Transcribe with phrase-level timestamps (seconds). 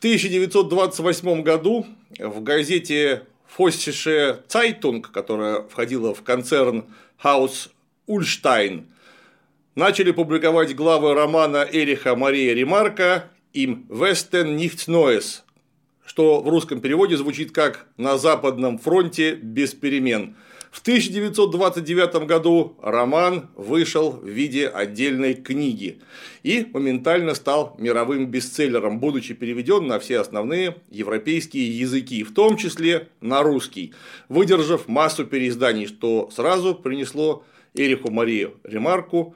[0.00, 1.86] 1928 году
[2.18, 6.86] в газете Vossische Zeitung, которая входила в концерн
[7.18, 7.70] Haus
[8.06, 8.86] Ullstein,
[9.74, 15.44] начали публиковать главы романа Эриха Мария Ремарка «Im Westen nichts Neues»,
[16.06, 20.34] что в русском переводе звучит как «На Западном фронте без перемен»,
[20.70, 26.00] в 1929 году роман вышел в виде отдельной книги
[26.44, 33.08] и моментально стал мировым бестселлером, будучи переведен на все основные европейские языки, в том числе
[33.20, 33.94] на русский,
[34.28, 39.34] выдержав массу переизданий, что сразу принесло Эриху Марию Ремарку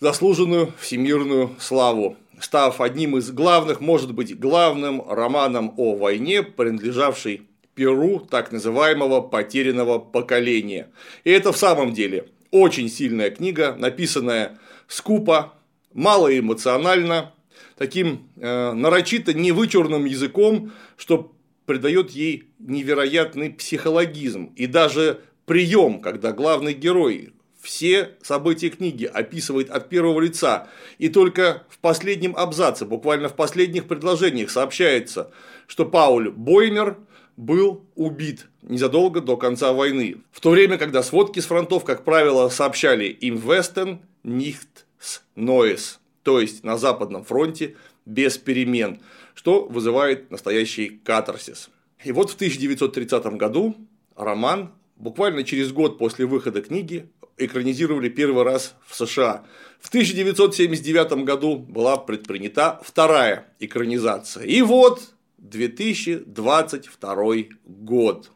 [0.00, 7.42] заслуженную всемирную славу став одним из главных, может быть, главным романом о войне, принадлежавший
[7.78, 10.90] Перу так называемого потерянного поколения.
[11.22, 15.54] И это в самом деле очень сильная книга, написанная скупо,
[15.92, 17.32] малоэмоционально,
[17.76, 21.32] таким э, нарочито невычурным языком, что
[21.66, 27.32] придает ей невероятный психологизм и даже прием, когда главный герой
[27.62, 30.66] все события книги описывает от первого лица,
[30.98, 35.30] и только в последнем абзаце, буквально в последних предложениях сообщается,
[35.68, 36.96] что Пауль Боймер
[37.38, 42.48] был убит незадолго до конца войны, в то время, когда сводки с фронтов, как правило,
[42.48, 44.66] сообщали им Вестен nicht
[44.98, 49.00] с Neues, то есть на Западном фронте без перемен,
[49.34, 51.70] что вызывает настоящий катарсис.
[52.04, 53.76] И вот в 1930 году
[54.16, 59.44] роман буквально через год после выхода книги экранизировали первый раз в США.
[59.80, 64.44] В 1979 году была предпринята вторая экранизация.
[64.44, 68.30] И вот 2022 год.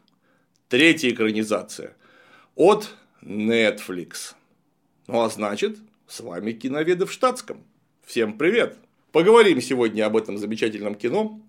[0.69, 1.95] Третья экранизация
[2.55, 4.33] от Netflix.
[5.07, 7.63] Ну а значит, с вами киноведы в штатском.
[8.05, 8.77] Всем привет!
[9.11, 11.39] Поговорим сегодня об этом замечательном кино.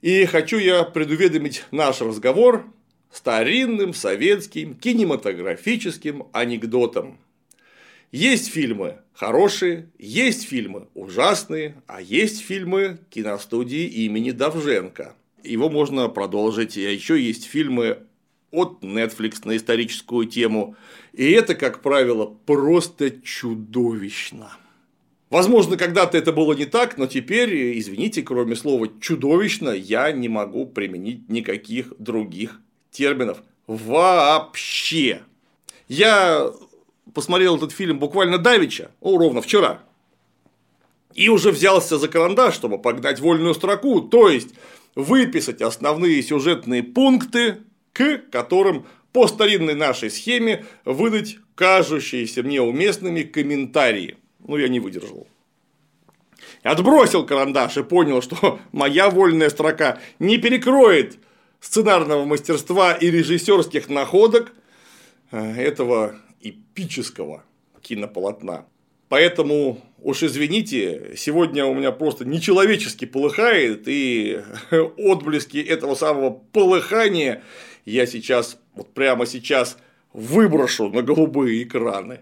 [0.00, 2.64] И хочу я предуведомить наш разговор
[3.12, 7.18] старинным советским кинематографическим анекдотом.
[8.12, 15.16] Есть фильмы хорошие, есть фильмы ужасные, а есть фильмы киностудии имени Давженко.
[15.42, 18.00] Его можно продолжить, а еще есть фильмы
[18.50, 20.76] от Netflix на историческую тему.
[21.14, 24.52] И это, как правило, просто чудовищно.
[25.30, 30.66] Возможно, когда-то это было не так, но теперь, извините, кроме слова чудовищно, я не могу
[30.66, 35.22] применить никаких других терминов вообще.
[35.88, 36.52] Я
[37.14, 39.80] посмотрел этот фильм буквально давеча, о, ровно вчера,
[41.14, 44.54] и уже взялся за карандаш, чтобы погнать вольную строку, то есть
[44.94, 47.58] выписать основные сюжетные пункты,
[47.92, 54.16] к которым по старинной нашей схеме выдать кажущиеся мне уместными комментарии.
[54.46, 55.26] Ну, я не выдержал.
[56.62, 61.18] Отбросил карандаш и понял, что моя вольная строка не перекроет
[61.60, 64.52] сценарного мастерства и режиссерских находок
[65.30, 67.44] э, этого эпического
[67.80, 68.66] кинополотна.
[69.08, 74.40] Поэтому уж извините, сегодня у меня просто нечеловечески полыхает, и
[74.96, 77.42] отблески этого самого полыхания
[77.84, 79.76] я сейчас, вот прямо сейчас
[80.12, 82.20] выброшу на голубые экраны.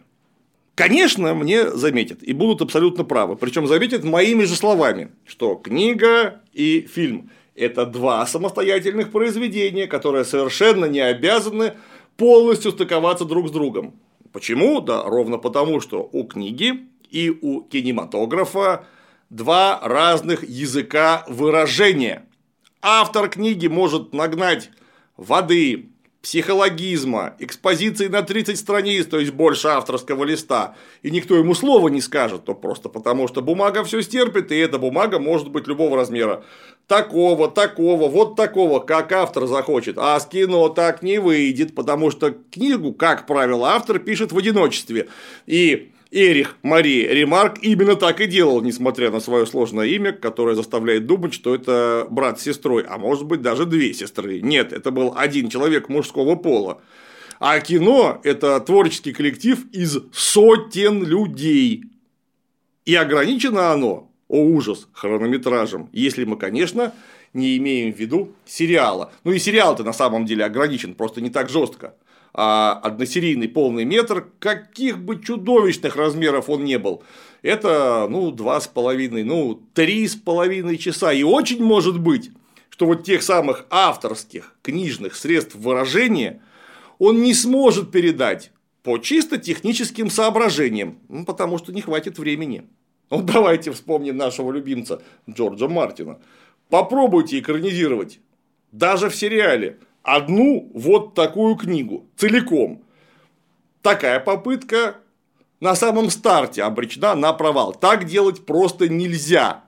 [0.75, 3.37] Конечно, мне заметят и будут абсолютно правы.
[3.37, 10.87] Причем заметят моими же словами, что книга и фильм– это два самостоятельных произведения, которые совершенно
[10.87, 11.75] не обязаны
[12.16, 13.94] полностью стыковаться друг с другом.
[14.32, 14.80] Почему?
[14.80, 18.84] Да ровно потому, что у книги и у кинематографа
[19.28, 22.26] два разных языка выражения.
[22.82, 24.70] Автор книги может нагнать
[25.16, 25.90] воды,
[26.22, 32.00] психологизма, экспозиции на 30 страниц, то есть больше авторского листа, и никто ему слова не
[32.00, 36.44] скажет, то просто потому, что бумага все стерпит, и эта бумага может быть любого размера.
[36.86, 39.97] Такого, такого, вот такого, как автор захочет.
[39.97, 45.08] А с кино так не выйдет, потому что книгу, как правило, автор пишет в одиночестве.
[45.47, 51.06] И Эрих Мари Ремарк именно так и делал, несмотря на свое сложное имя, которое заставляет
[51.06, 54.40] думать, что это брат с сестрой, а может быть даже две сестры.
[54.40, 56.82] Нет, это был один человек мужского пола.
[57.38, 61.84] А кино– это творческий коллектив из сотен людей.
[62.84, 66.93] И ограничено оно, о ужас, хронометражем, если мы, конечно,
[67.34, 69.12] не имеем в виду сериала.
[69.23, 71.94] Ну и сериал-то на самом деле ограничен, просто не так жестко
[72.32, 77.03] а односерийный полный метр, каких бы чудовищных размеров он не был,
[77.43, 81.12] это, ну, два с половиной, ну, три с половиной часа.
[81.12, 82.31] И очень может быть,
[82.69, 86.43] что вот тех самых авторских книжных средств выражения
[86.99, 92.67] он не сможет передать по чисто техническим соображениям, ну, потому что не хватит времени.
[93.11, 96.19] Ну, давайте вспомним нашего любимца Джорджа Мартина.
[96.69, 98.21] Попробуйте экранизировать
[98.71, 102.82] даже в сериале одну вот такую книгу целиком.
[103.82, 104.97] Такая попытка
[105.61, 107.73] на самом старте обречена на провал.
[107.73, 109.64] Так делать просто нельзя.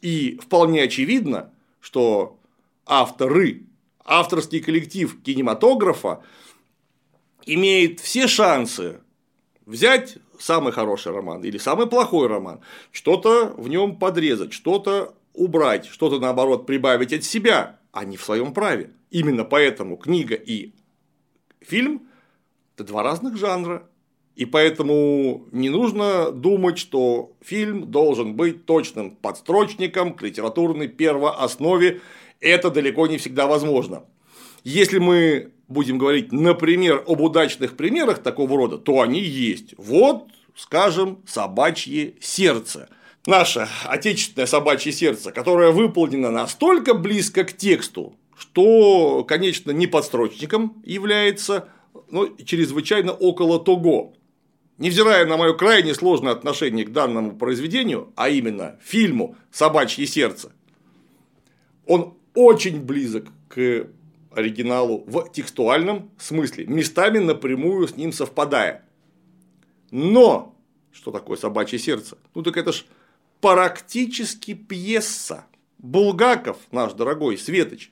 [0.00, 1.50] И вполне очевидно,
[1.80, 2.38] что
[2.86, 3.64] авторы,
[4.04, 6.22] авторский коллектив кинематографа
[7.46, 9.00] имеет все шансы
[9.66, 12.60] взять самый хороший роман или самый плохой роман,
[12.90, 18.52] что-то в нем подрезать, что-то убрать, что-то наоборот прибавить от себя, а не в своем
[18.52, 18.90] праве.
[19.10, 20.72] Именно поэтому книга и
[21.60, 22.08] фильм–
[22.76, 23.82] это два разных жанра.
[24.36, 32.00] И поэтому не нужно думать, что фильм должен быть точным подстрочником к литературной первооснове.
[32.40, 34.04] Это далеко не всегда возможно.
[34.64, 39.74] Если мы будем говорить, например, об удачных примерах такого рода, то они есть.
[39.76, 42.88] Вот, скажем, собачье сердце.
[43.26, 51.68] Наше отечественное собачье сердце, которое выполнено настолько близко к тексту, что, конечно, не подстрочником является,
[52.10, 54.14] но чрезвычайно около того.
[54.78, 60.52] Невзирая на мое крайне сложное отношение к данному произведению, а именно фильму «Собачье сердце»,
[61.84, 63.88] он очень близок к
[64.34, 68.86] оригиналу в текстуальном смысле, местами напрямую с ним совпадая.
[69.90, 70.56] Но,
[70.92, 72.16] что такое собачье сердце?
[72.34, 72.86] Ну так это ж
[73.42, 75.44] практически пьеса.
[75.76, 77.90] Булгаков, наш дорогой Светоч,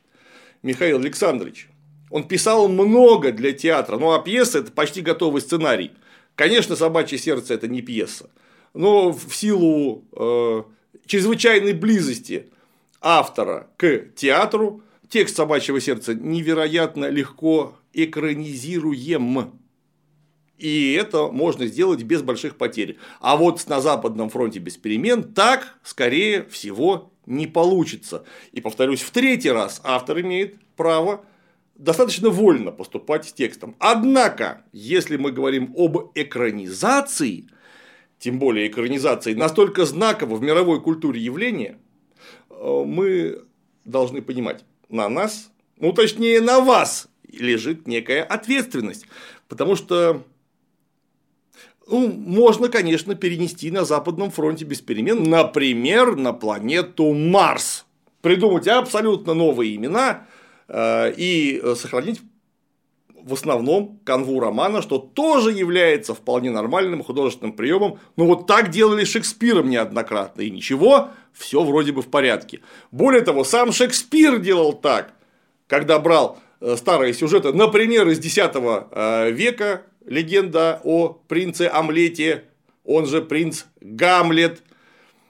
[0.63, 1.69] Михаил Александрович,
[2.11, 5.93] он писал много для театра, ну а пьеса это почти готовый сценарий.
[6.35, 8.31] Конечно, собачье сердце это не пьеса,
[8.75, 10.63] но в силу э,
[11.07, 12.51] чрезвычайной близости
[13.01, 19.53] автора к театру текст собачьего сердца невероятно легко экранизируем.
[20.59, 22.99] И это можно сделать без больших потерь.
[23.21, 28.25] А вот на Западном фронте без перемен так, скорее всего, не получится.
[28.53, 31.25] И повторюсь, в третий раз автор имеет право
[31.77, 33.77] достаточно вольно поступать с текстом.
[33.79, 37.49] Однако, если мы говорим об экранизации,
[38.19, 41.79] тем более экранизации настолько знакового в мировой культуре явления,
[42.51, 43.45] э, мы
[43.85, 49.07] должны понимать, на нас, ну точнее на вас лежит некая ответственность.
[49.49, 50.25] Потому что
[51.91, 57.87] ну, можно, конечно, перенести на Западном фронте без перемен, например, на планету Марс.
[58.21, 60.27] Придумать абсолютно новые имена
[60.69, 62.21] э, и сохранить
[63.29, 67.99] в основном канву романа, что тоже является вполне нормальным художественным приемом.
[68.17, 72.61] Но вот так делали Шекспиром неоднократно, и ничего, все вроде бы в порядке.
[72.91, 75.13] Более того, сам Шекспир делал так,
[75.67, 82.45] когда брал э, старые сюжеты, например, из X э, века, легенда о принце Амлете,
[82.85, 84.63] он же принц Гамлет,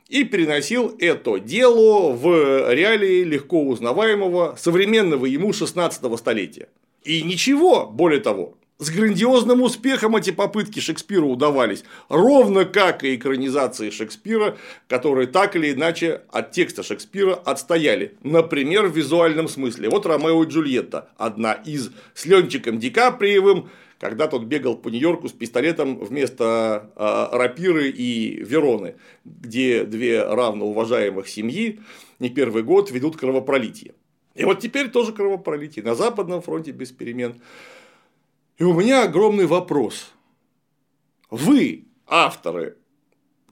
[0.09, 6.69] и переносил это дело в реалии легко узнаваемого современного ему 16 столетия.
[7.05, 13.91] И ничего, более того, с грандиозным успехом эти попытки Шекспира удавались, ровно как и экранизации
[13.91, 18.15] Шекспира, которые так или иначе от текста Шекспира отстояли.
[18.23, 19.91] Например, в визуальном смысле.
[19.91, 25.29] Вот Ромео и Джульетта, одна из с Ленчиком Ди Каприевым, когда тот бегал по Нью-Йорку
[25.29, 28.95] с пистолетом вместо э, рапиры и Вероны,
[29.25, 31.81] где две равноуважаемых семьи
[32.21, 33.95] не первый год ведут кровопролитие.
[34.37, 37.41] И вот теперь тоже кровопролитие на Западном фронте без перемен.
[38.59, 40.13] И у меня огромный вопрос.
[41.31, 42.77] Вы, авторы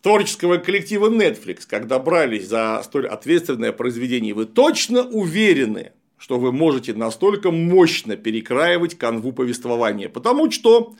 [0.02, 6.92] творческого коллектива Netflix, когда брались за столь ответственное произведение, вы точно уверены, что вы можете
[6.92, 10.08] настолько мощно перекраивать канву повествования?
[10.08, 10.96] Потому что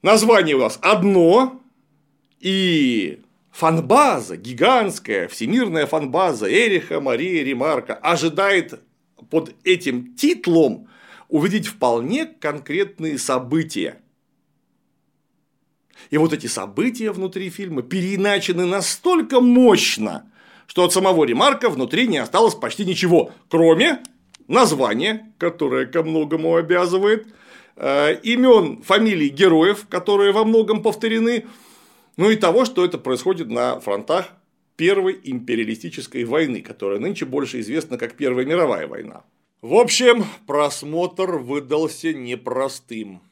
[0.00, 1.60] название у вас одно,
[2.40, 3.20] и
[3.50, 8.80] фанбаза, гигантская всемирная фанбаза Эриха Мария Ремарка ожидает
[9.28, 10.88] под этим титлом
[11.28, 14.00] увидеть вполне конкретные события.
[16.10, 20.30] И вот эти события внутри фильма переиначены настолько мощно,
[20.66, 24.02] что от самого ремарка внутри не осталось почти ничего, кроме
[24.48, 27.26] названия, которое ко многому обязывает,
[27.76, 31.46] э, имен, фамилий героев, которые во многом повторены,
[32.16, 34.28] ну и того, что это происходит на фронтах
[34.76, 39.22] Первой империалистической войны, которая нынче больше известна как Первая мировая война.
[39.64, 43.22] В общем, просмотр выдался непростым.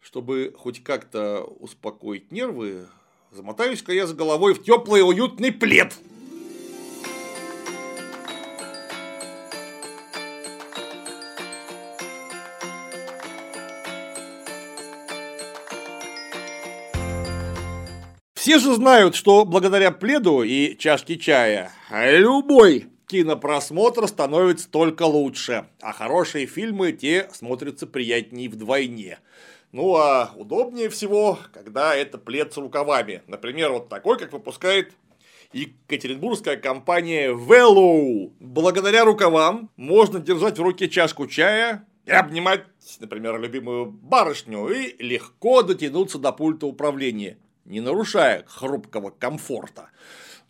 [0.00, 2.88] Чтобы хоть как-то успокоить нервы,
[3.30, 5.94] замотаюсь-ка я с головой в теплый уютный плед.
[18.32, 25.92] Все же знают, что благодаря пледу и чашке чая любой кинопросмотр становится только лучше, а
[25.92, 29.18] хорошие фильмы те смотрятся приятнее вдвойне.
[29.72, 33.22] Ну а удобнее всего, когда это плед с рукавами.
[33.26, 34.92] Например, вот такой, как выпускает
[35.52, 38.30] Екатеринбургская компания Vello.
[38.38, 42.64] Благодаря рукавам можно держать в руке чашку чая и обнимать,
[43.00, 49.90] например, любимую барышню и легко дотянуться до пульта управления, не нарушая хрупкого комфорта.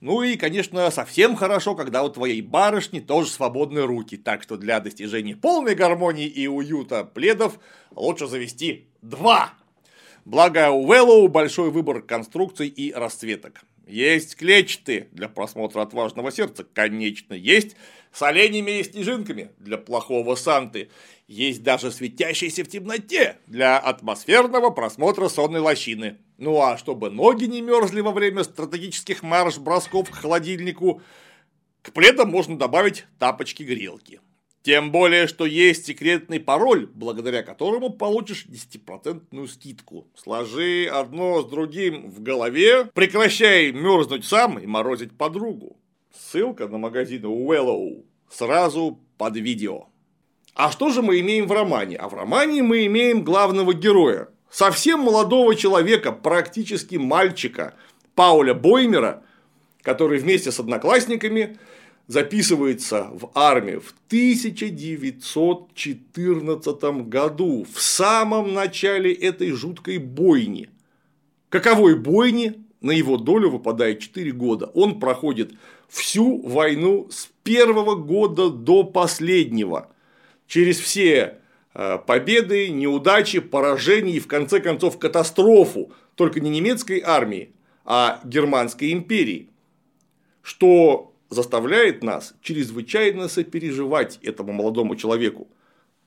[0.01, 4.79] Ну и, конечно, совсем хорошо, когда у твоей барышни тоже свободные руки, так что для
[4.79, 7.59] достижения полной гармонии и уюта пледов
[7.91, 9.55] лучше завести два.
[10.25, 13.63] Благо у Веллоу большой выбор конструкций и расцветок.
[13.89, 17.75] Есть клетчатые для просмотра отважного сердца, конечно, есть
[18.13, 20.91] с оленями и снежинками для плохого Санты,
[21.27, 26.19] есть даже светящиеся в темноте для атмосферного просмотра сонной лощины.
[26.39, 31.03] Ну а чтобы ноги не мерзли во время стратегических марш-бросков к холодильнику,
[31.83, 34.21] к пледам можно добавить тапочки-грелки.
[34.63, 40.07] Тем более, что есть секретный пароль, благодаря которому получишь 10% скидку.
[40.15, 45.77] Сложи одно с другим в голове, прекращай мерзнуть сам и морозить подругу.
[46.15, 49.87] Ссылка на магазин Уэллоу сразу под видео.
[50.55, 51.97] А что же мы имеем в романе?
[51.97, 57.75] А в романе мы имеем главного героя, совсем молодого человека, практически мальчика,
[58.15, 59.23] Пауля Боймера,
[59.83, 61.59] который вместе с одноклассниками
[62.09, 70.69] записывается в армию в 1914 году, в самом начале этой жуткой бойни.
[71.49, 74.67] Каковой бойни на его долю выпадает 4 года.
[74.75, 75.53] Он проходит
[75.89, 79.91] всю войну с первого года до последнего.
[80.47, 81.39] Через все
[81.79, 87.53] победы, неудачи, поражения и в конце концов катастрофу только не немецкой армии,
[87.85, 89.51] а германской империи,
[90.43, 95.47] что заставляет нас чрезвычайно сопереживать этому молодому человеку.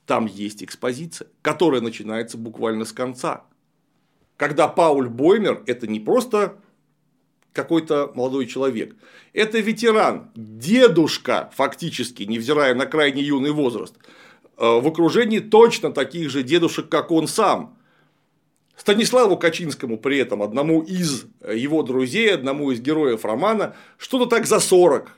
[0.04, 3.44] Там есть экспозиция, которая начинается буквально с конца.
[4.36, 6.56] Когда Пауль Боймер– это не просто
[7.54, 8.94] какой-то молодой человек.
[9.32, 14.20] Это ветеран, дедушка фактически, невзирая на крайне юный возраст– Э,
[14.62, 17.76] в окружении точно таких же дедушек, как он сам.
[18.76, 24.60] Станиславу Качинскому при этом, одному из его друзей, одному из героев романа, что-то так за
[24.60, 25.10] 40.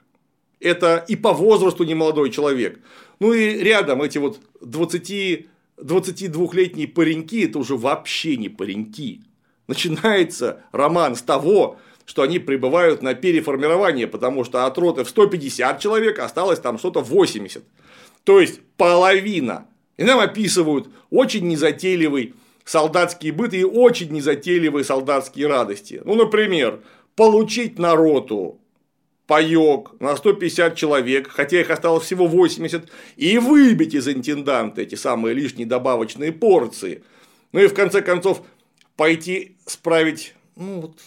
[0.60, 2.80] Это и по возрасту немолодой человек.
[3.20, 5.46] Ну и рядом эти вот 20,
[5.76, 9.20] 22-летние пареньки, это уже вообще не пареньки.
[9.66, 15.80] Начинается роман с того, что они прибывают на переформирование, потому что от роты в 150
[15.80, 17.62] человек осталось там что-то 80.
[18.25, 19.69] То есть половина.
[19.97, 26.00] И нам описывают очень незатейливый солдатский быт и очень незатейливые солдатские радости.
[26.04, 26.81] Ну, например,
[27.14, 28.59] получить на роту
[29.26, 35.35] паёк на 150 человек, хотя их осталось всего 80, и выбить из интенданта эти самые
[35.35, 37.02] лишние добавочные порции.
[37.52, 38.43] Ну и в конце концов
[38.97, 40.99] пойти справить ну, вот,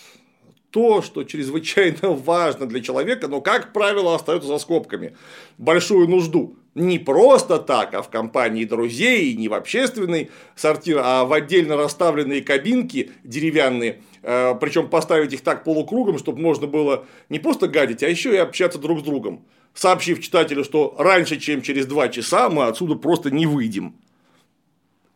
[0.71, 5.15] то, что чрезвычайно важно для человека, но, как правило, остается за скобками.
[5.57, 11.33] Большую нужду не просто так, а в компании друзей, не в общественный сортир, а в
[11.33, 17.67] отдельно расставленные кабинки деревянные, э, причем поставить их так полукругом, чтобы можно было не просто
[17.67, 19.43] гадить, а еще и общаться друг с другом,
[19.73, 23.95] сообщив читателю, что раньше, чем через два часа, мы отсюда просто не выйдем.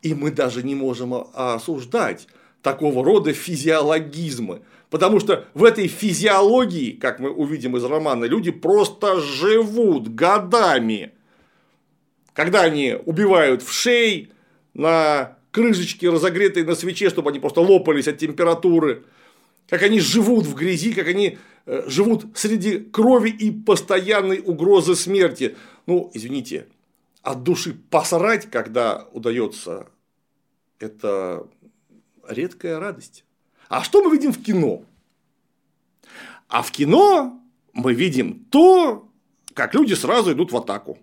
[0.01, 2.27] И мы даже не можем осуждать
[2.63, 4.61] такого рода физиологизмы.
[4.89, 11.13] Потому что в этой физиологии, как мы увидим из романа, люди просто живут годами
[12.33, 14.31] когда они убивают в шей,
[14.73, 19.03] на крышечке, разогретой на свече, чтобы они просто лопались от температуры,
[19.67, 25.55] как они живут в грязи, как они э, живут среди крови и постоянной угрозы смерти.
[25.85, 26.67] Ну, извините,
[27.21, 29.87] от души посрать, когда удается,
[30.79, 31.47] это
[32.27, 33.25] редкая радость.
[33.67, 34.83] А что мы видим в кино?
[36.47, 37.39] А в кино
[37.73, 39.07] мы видим то,
[39.53, 40.97] как люди сразу идут в атаку.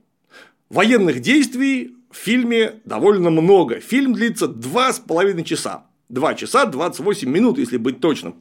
[0.70, 3.80] Военных действий в фильме довольно много.
[3.80, 5.86] Фильм длится два с половиной часа.
[6.08, 8.36] 2 часа 28 минут, если быть точным.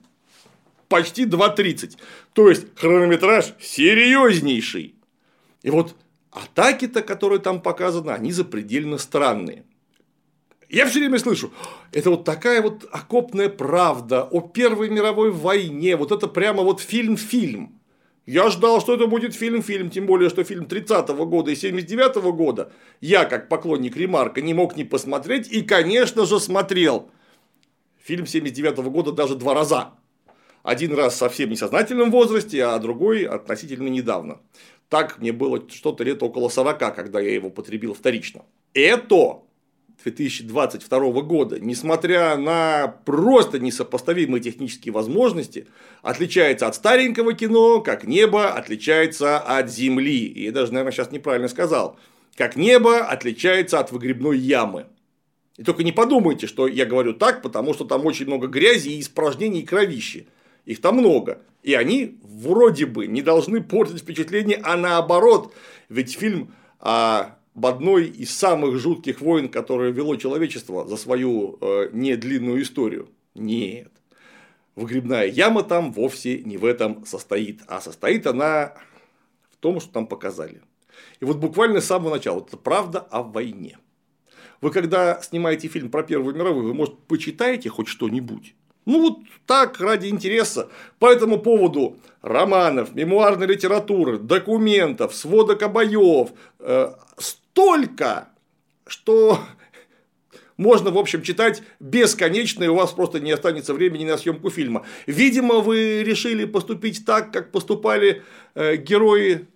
[0.88, 1.98] Почти 2.30.
[2.34, 4.96] То есть хронометраж серьезнейший.
[5.64, 5.96] И вот
[6.32, 9.66] атаки-то, которые там показаны, они запредельно странные.
[10.70, 11.54] Я все время слышу,
[11.94, 17.77] это вот такая вот окопная правда о Первой мировой войне, вот это прямо вот фильм-фильм.
[18.28, 22.74] Я ждал, что это будет фильм-фильм, тем более, что фильм 30-го года и 79-го года
[23.00, 27.10] я, как поклонник Ремарка, не мог не посмотреть и, конечно же, смотрел.
[28.04, 29.94] Фильм 79-го года даже два раза.
[30.62, 34.42] Один раз совсем несознательном возрасте, а другой относительно недавно.
[34.90, 38.44] Так мне было что-то лет около 40, когда я его потребил вторично.
[38.74, 39.42] Это
[40.04, 45.68] 2022 года, несмотря на просто несопоставимые технические возможности,
[46.02, 50.26] отличается от старенького кино, как небо отличается от земли.
[50.26, 51.98] И я даже, наверное, сейчас неправильно сказал.
[52.36, 54.86] Как небо отличается от выгребной ямы.
[55.58, 59.00] И только не подумайте, что я говорю так, потому что там очень много грязи и
[59.00, 60.28] испражнений и кровищи.
[60.66, 61.42] Их там много.
[61.64, 65.54] И они вроде бы не должны портить впечатление, а наоборот.
[65.90, 71.90] Ведь фильм о об одной из самых жутких войн, которые вело человечество за свою э,
[71.92, 73.10] недлинную историю.
[73.34, 73.92] Нет.
[74.76, 78.76] Выгребная яма там вовсе не в этом состоит, а состоит она
[79.50, 80.62] в том, что там показали.
[81.20, 83.80] И вот буквально с самого начала, это правда о войне.
[84.62, 88.54] Вы когда снимаете фильм про Первую мировую, вы, может, почитаете хоть что-нибудь?
[88.86, 90.70] Ну, вот так, ради интереса.
[91.00, 98.30] По этому поводу романов, мемуарной литературы, документов, сводок обоев, э, столько,
[98.86, 99.40] что
[100.58, 104.86] можно, в общем, читать бесконечно, и у вас просто не останется времени на съемку фильма.
[105.06, 108.24] Видимо, вы решили поступить так, как поступали
[108.56, 109.48] э, герои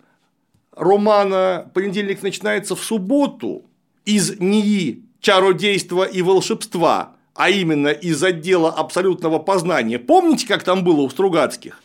[0.74, 3.64] романа «Понедельник начинается в субботу»
[4.04, 9.98] из НИИ «Чародейства и волшебства», а именно из отдела абсолютного познания.
[9.98, 11.80] Помните, как там было у Стругацких?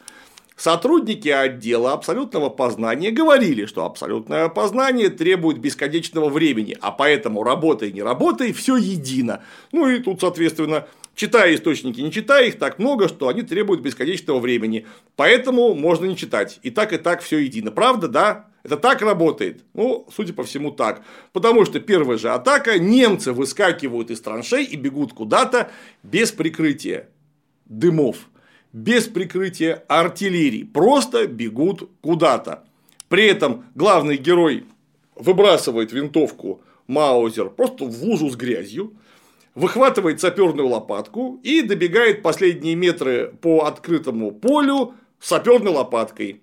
[0.58, 8.02] Сотрудники отдела абсолютного познания говорили, что абсолютное познание требует бесконечного времени, а поэтому работай, не
[8.02, 9.44] работай, все едино.
[9.72, 14.40] Ну и тут, соответственно, читая источники, не читая их так много, что они требуют бесконечного
[14.40, 14.88] времени.
[15.16, 16.60] Поэтому можно не читать.
[16.64, 17.70] И так, и так все едино.
[17.70, 18.48] Правда, да?
[18.64, 19.64] Это так работает?
[19.76, 21.04] Ну, судя по всему, так.
[21.34, 25.70] Потому что первая же атака, немцы выскакивают из траншей и бегут куда-то
[26.02, 27.10] без прикрытия
[27.66, 28.18] дымов
[28.74, 32.64] без прикрытия артиллерии, просто бегут куда-то.
[33.10, 34.66] При этом главный герой
[35.16, 38.94] выбрасывает винтовку Маузер просто в лужу с грязью,
[39.56, 46.42] выхватывает саперную лопатку и добегает последние метры по открытому полю саперной лопаткой.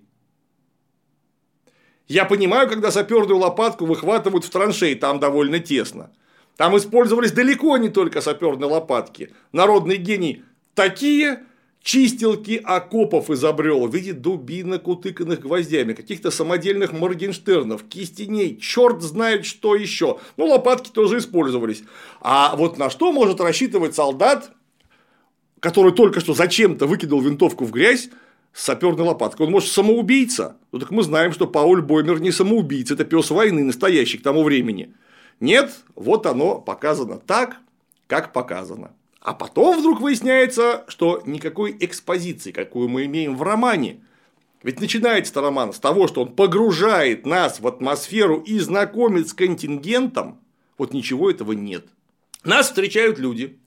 [2.07, 6.11] Я понимаю, когда саперную лопатку выхватывают в траншей, там довольно тесно.
[6.55, 9.33] Там использовались далеко не только саперные лопатки.
[9.51, 11.43] Народный гений такие
[11.85, 19.75] чистилки окопов изобрел в виде дубинок, утыканных гвоздями, каких-то самодельных моргенштернов, кистеней, черт знает что
[19.75, 20.17] еще.
[20.35, 21.83] Ну, лопатки тоже использовались.
[22.21, 24.51] А вот на что может рассчитывать солдат,
[25.59, 28.09] который только что зачем-то выкинул винтовку в грязь,
[28.51, 29.45] с саперной лопаткой.
[29.45, 30.57] Он может самоубийца.
[30.71, 34.41] Ну так мы знаем, что Пауль Боймер не самоубийца, это пес войны настоящий к тому
[34.43, 34.91] времени.
[35.39, 37.57] Нет, вот оно показано так,
[38.07, 38.91] как показано.
[39.25, 44.01] А потом вдруг выясняется, что никакой экспозиции, какую мы имеем в романе,
[44.61, 50.39] ведь начинается роман с того, что он погружает нас в атмосферу и знакомит с контингентом,
[50.77, 51.87] вот ничего этого нет.
[52.43, 53.57] Нас встречают люди,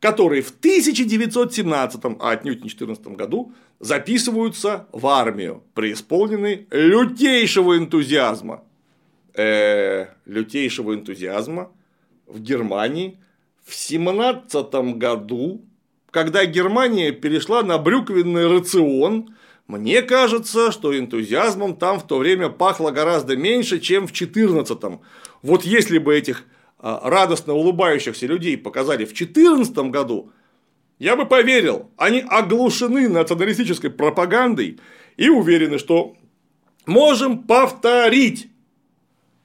[0.00, 8.64] которые в 1917, а отнюдь не 14 году записываются в армию, преисполнены лютейшего энтузиазма.
[9.34, 11.70] Э, лютейшего энтузиазма
[12.26, 13.18] в Германии–
[13.64, 15.64] в 17 году,
[16.10, 19.34] когда Германия перешла на брюквенный рацион,
[19.66, 25.00] мне кажется, что энтузиазмом там в то время пахло гораздо меньше, чем в 14-м.
[25.42, 26.44] Вот если бы этих
[26.78, 30.32] а, радостно улыбающихся людей показали в 2014 году,
[30.98, 34.78] я бы поверил, они оглушены националистической пропагандой
[35.16, 36.16] и уверены, что
[36.86, 38.48] можем повторить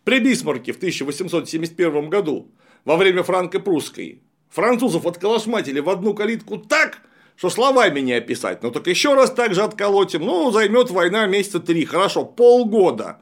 [0.03, 2.51] при Бисмарке в 1871 году
[2.85, 4.21] во время франко-прусской.
[4.49, 7.01] Французов отколошматили в одну калитку так,
[7.35, 8.63] что словами не описать.
[8.63, 10.25] Ну так еще раз так же отколотим.
[10.25, 11.85] Ну, займет война месяца три.
[11.85, 13.21] Хорошо, полгода.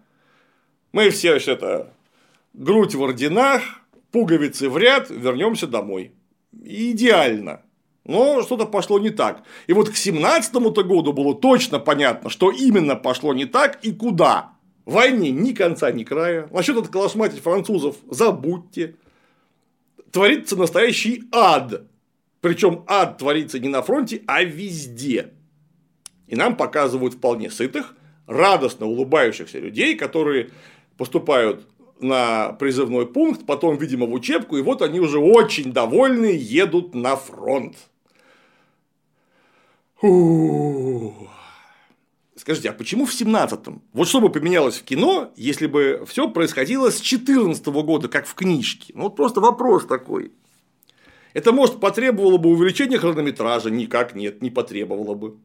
[0.91, 1.93] Мы все это
[2.53, 3.61] грудь в орденах,
[4.11, 6.13] пуговицы в ряд, вернемся домой.
[6.63, 7.61] Идеально.
[8.05, 9.43] Но что-то пошло не так.
[9.67, 14.51] И вот к 17-то году было точно понятно, что именно пошло не так и куда.
[14.85, 16.47] Войне ни конца, ни края.
[16.51, 18.95] Насчет отколошматить французов забудьте
[20.15, 21.81] творится настоящий ад.
[22.39, 25.33] Причем ад творится не на фронте, а везде.
[26.27, 30.51] И нам показывают вполне сытых, радостно улыбающихся людей, которые
[30.97, 31.67] поступают
[31.99, 37.17] на призывной пункт, потом, видимо, в учебку, и вот они уже очень довольны едут на
[37.17, 37.75] фронт.
[39.99, 41.27] Фу.
[42.45, 43.81] Скажите, а почему в 17-м?
[43.91, 48.27] Вот что бы поменялось в кино, если бы все происходило с 14 -го года, как
[48.27, 48.93] в книжке?
[48.95, 50.31] Ну, вот просто вопрос такой.
[51.33, 53.71] Это, может, потребовало бы увеличения хронометража?
[53.71, 55.37] Никак нет, не потребовало бы.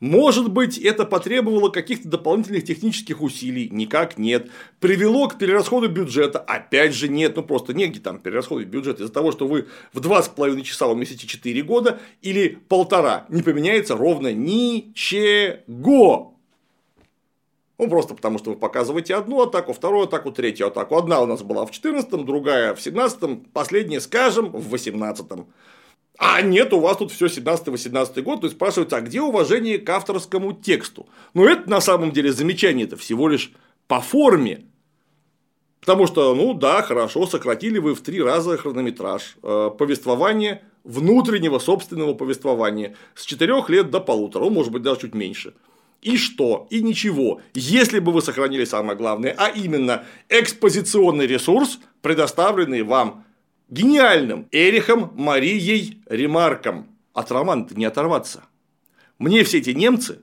[0.00, 3.68] Может быть, это потребовало каких-то дополнительных технических усилий?
[3.70, 4.50] Никак нет.
[4.80, 6.38] Привело к перерасходу бюджета?
[6.38, 7.36] Опять же нет.
[7.36, 10.86] Ну просто негде там перерасходовать бюджет из-за того, что вы в два с половиной часа
[10.86, 13.26] уместите 4 года или полтора.
[13.28, 16.34] Не поменяется ровно ничего.
[17.76, 20.96] Ну, просто потому, что вы показываете одну атаку, вторую атаку, третью атаку.
[20.96, 25.46] Одна у нас была в 14-м, другая в 17-м, последняя, скажем, в 18-м.
[26.22, 29.88] А нет, у вас тут все 17-18 год, то есть спрашивается, а где уважение к
[29.88, 31.08] авторскому тексту?
[31.32, 33.52] Но это на самом деле замечание, это всего лишь
[33.88, 34.66] по форме.
[35.80, 42.12] Потому что, ну да, хорошо, сократили вы в три раза хронометраж э, повествования, внутреннего собственного
[42.12, 45.54] повествования с 4 лет до полутора, ну, может быть, даже чуть меньше.
[46.02, 46.66] И что?
[46.68, 47.40] И ничего.
[47.54, 53.24] Если бы вы сохранили самое главное, а именно экспозиционный ресурс, предоставленный вам
[53.70, 56.88] гениальным Эрихом Марией Ремарком.
[57.12, 58.44] От романа не оторваться.
[59.18, 60.20] Мне все эти немцы,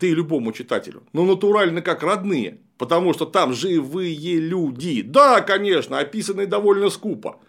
[0.00, 5.02] да и любому читателю, ну натурально как родные, потому что там живые люди.
[5.02, 7.40] Да, конечно, описанные довольно скупо.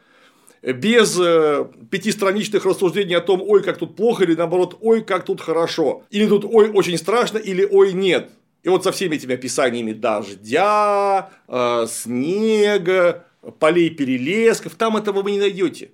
[0.62, 5.42] Без э, пятистраничных рассуждений о том, ой, как тут плохо, или наоборот, ой, как тут
[5.42, 6.04] хорошо.
[6.12, 8.30] Или тут ой, очень страшно, или ой, нет.
[8.62, 13.26] И вот со всеми этими описаниями дождя, э, снега,
[13.60, 15.92] полей перелесков, там этого вы не найдете.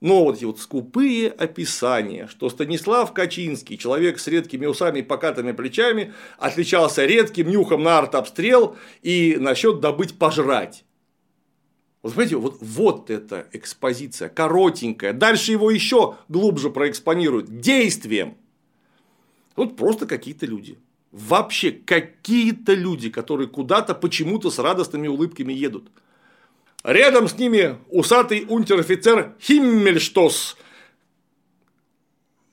[0.00, 5.52] Но вот эти вот скупые описания, что Станислав Качинский, человек с редкими усами и покатыми
[5.52, 10.84] плечами, отличался редким нюхом на артобстрел и насчет добыть пожрать.
[12.02, 15.14] Вот смотрите, вот, вот эта экспозиция, коротенькая.
[15.14, 18.36] Дальше его еще глубже проэкспонируют действием.
[19.56, 20.78] Вот просто какие-то люди.
[21.12, 25.90] Вообще какие-то люди, которые куда-то почему-то с радостными улыбками едут.
[26.84, 30.58] Рядом с ними усатый унтер-офицер Химмельштос.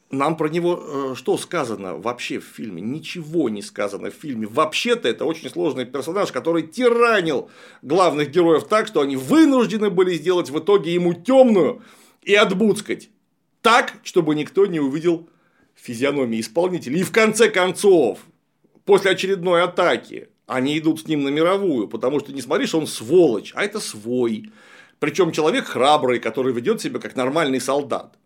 [0.09, 2.81] Нам про него э, что сказано вообще в фильме?
[2.81, 4.47] Ничего не сказано в фильме.
[4.47, 7.49] Вообще-то это очень сложный персонаж, который тиранил
[7.81, 11.81] главных героев так, что они вынуждены были сделать в итоге ему темную
[12.23, 13.09] и отбудскать.
[13.61, 15.29] Так, чтобы никто не увидел
[15.75, 16.97] физиономии исполнителя.
[16.97, 18.19] И в конце концов,
[18.85, 23.53] после очередной атаки, они идут с ним на мировую, потому что не смотришь, он сволочь,
[23.55, 24.51] а это свой.
[24.99, 28.17] Причем человек храбрый, который ведет себя как нормальный солдат.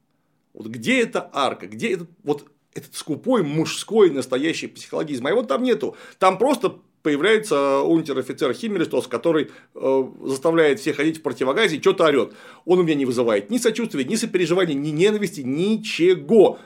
[0.53, 5.27] Вот где эта арка, где этот, вот этот скупой мужской настоящий психологизм?
[5.27, 5.95] А его там нету.
[6.17, 12.33] Там просто появляется унтер-офицер Химмельстос, который э, заставляет всех ходить в противогазе и что-то орет.
[12.65, 16.57] Он у меня не вызывает ни сочувствия, ни сопереживания, ни ненависти, ничего.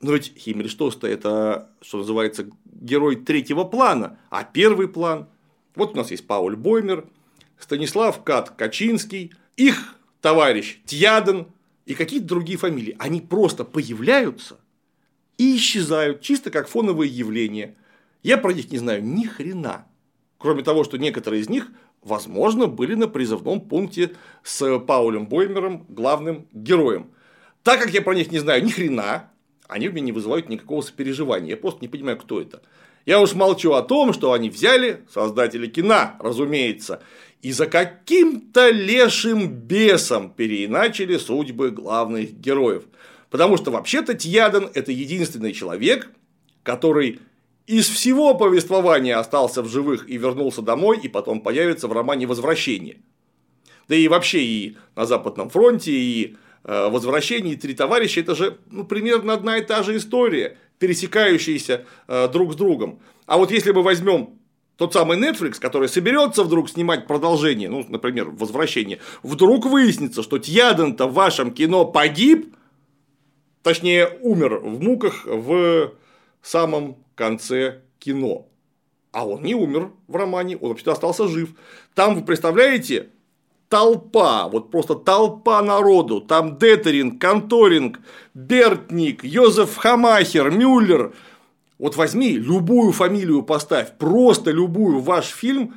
[0.00, 5.28] Но ведь Химмельштос-то это, что называется, герой третьего плана, а первый план.
[5.74, 7.06] Вот у нас есть Пауль Боймер,
[7.58, 11.48] Станислав Кат Качинский, их товарищ Тьяден
[11.84, 12.96] и какие-то другие фамилии.
[12.98, 14.58] Они просто появляются
[15.36, 17.76] и исчезают, чисто как фоновые явления.
[18.22, 19.86] Я про них не знаю ни хрена.
[20.38, 21.68] Кроме того, что некоторые из них,
[22.02, 27.10] возможно, были на призывном пункте с Паулем Боймером, главным героем.
[27.62, 29.30] Так как я про них не знаю ни хрена,
[29.70, 31.50] они у меня не вызывают никакого сопереживания.
[31.50, 32.62] Я просто не понимаю, кто это.
[33.06, 37.02] Я уж молчу о том, что они взяли, создатели кино, разумеется,
[37.42, 42.84] и за каким-то лешим бесом переиначили судьбы главных героев.
[43.30, 46.10] Потому что вообще-то Тьяден– это единственный человек,
[46.62, 47.20] который
[47.66, 52.98] из всего повествования остался в живых и вернулся домой, и потом появится в романе «Возвращение».
[53.88, 58.84] Да и вообще и на Западном фронте, и Э, возвращении три товарища это же ну,
[58.84, 63.00] примерно одна и та же история, пересекающаяся э, друг с другом.
[63.26, 64.38] А вот если мы возьмем
[64.76, 71.06] тот самый Netflix, который соберется вдруг снимать продолжение, ну, например, возвращение, вдруг выяснится, что Тьяден-то
[71.06, 72.54] в вашем кино погиб,
[73.62, 75.92] точнее, умер в муках в
[76.42, 78.48] самом конце кино.
[79.12, 81.50] А он не умер в романе, он вообще-то остался жив.
[81.94, 83.10] Там, вы представляете,
[83.70, 86.20] толпа, вот просто толпа народу.
[86.20, 88.00] Там Детеринг, Конторинг,
[88.34, 91.14] Бертник, Йозеф Хамахер, Мюллер.
[91.78, 95.74] Вот возьми любую фамилию поставь, просто любую ваш фильм,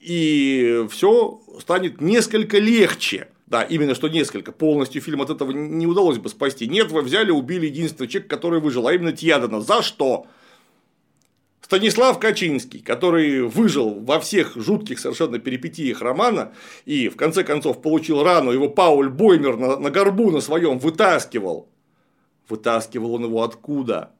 [0.00, 3.28] и все станет несколько легче.
[3.46, 4.50] Да, именно что несколько.
[4.50, 6.66] Полностью фильм от этого не удалось бы спасти.
[6.66, 9.60] Нет, вы взяли, убили единственного человека, который выжил, а именно Тьядана.
[9.60, 10.26] За что?
[11.64, 16.52] Станислав Качинский, который выжил во всех жутких совершенно перипетиях романа
[16.84, 21.70] и в конце концов получил рану, его Пауль Боймер на, на горбу на своем вытаскивал.
[22.50, 24.10] Вытаскивал он его откуда?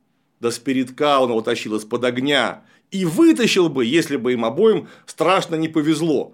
[0.41, 2.63] До спиритка он его тащил из-под огня.
[2.91, 6.33] И вытащил бы, если бы им обоим страшно не повезло.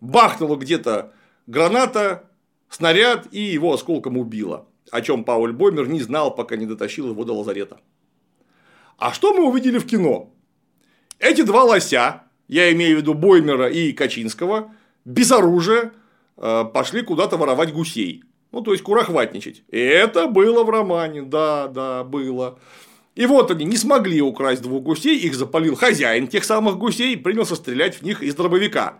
[0.00, 1.14] Бахнула где-то
[1.48, 2.30] граната,
[2.68, 4.68] снаряд и его осколком убило.
[4.92, 7.80] О чем Пауль Боймер не знал, пока не дотащил его до лазарета.
[8.98, 10.34] А что мы увидели в кино?
[11.20, 15.92] Эти два лося, я имею в виду Боймера и Качинского, без оружия
[16.36, 18.24] э, пошли куда-то воровать гусей.
[18.50, 19.62] Ну, то есть, курохватничать.
[19.70, 22.58] И это было в романе, да, да, было.
[23.14, 27.16] И вот они не смогли украсть двух гусей, их запалил хозяин тех самых гусей и
[27.16, 28.98] принялся стрелять в них из дробовика.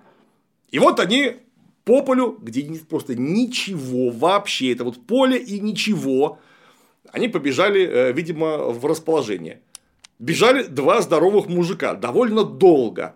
[0.70, 1.37] И вот они
[1.84, 6.38] по полю, где нет просто ничего вообще, это вот поле и ничего,
[7.11, 9.62] они побежали, э, видимо, в расположение.
[10.18, 13.14] Бежали два здоровых мужика довольно долго.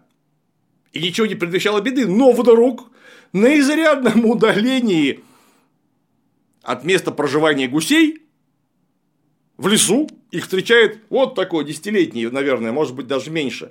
[0.93, 2.91] И ничего не предвещало беды, но вдруг
[3.33, 5.21] на изрядном удалении
[6.63, 8.23] от места проживания гусей
[9.57, 13.71] в лесу их встречает вот такой десятилетний, наверное, может быть даже меньше,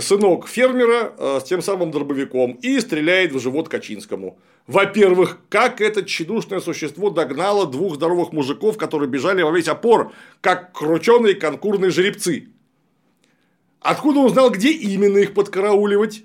[0.00, 4.38] сынок фермера э, с тем самым дробовиком и стреляет в живот Качинскому.
[4.66, 10.72] Во-первых, как это тщедушное существо догнало двух здоровых мужиков, которые бежали во весь опор, как
[10.72, 12.48] крученые конкурные жеребцы.
[13.86, 16.24] Откуда он узнал, где именно их подкарауливать?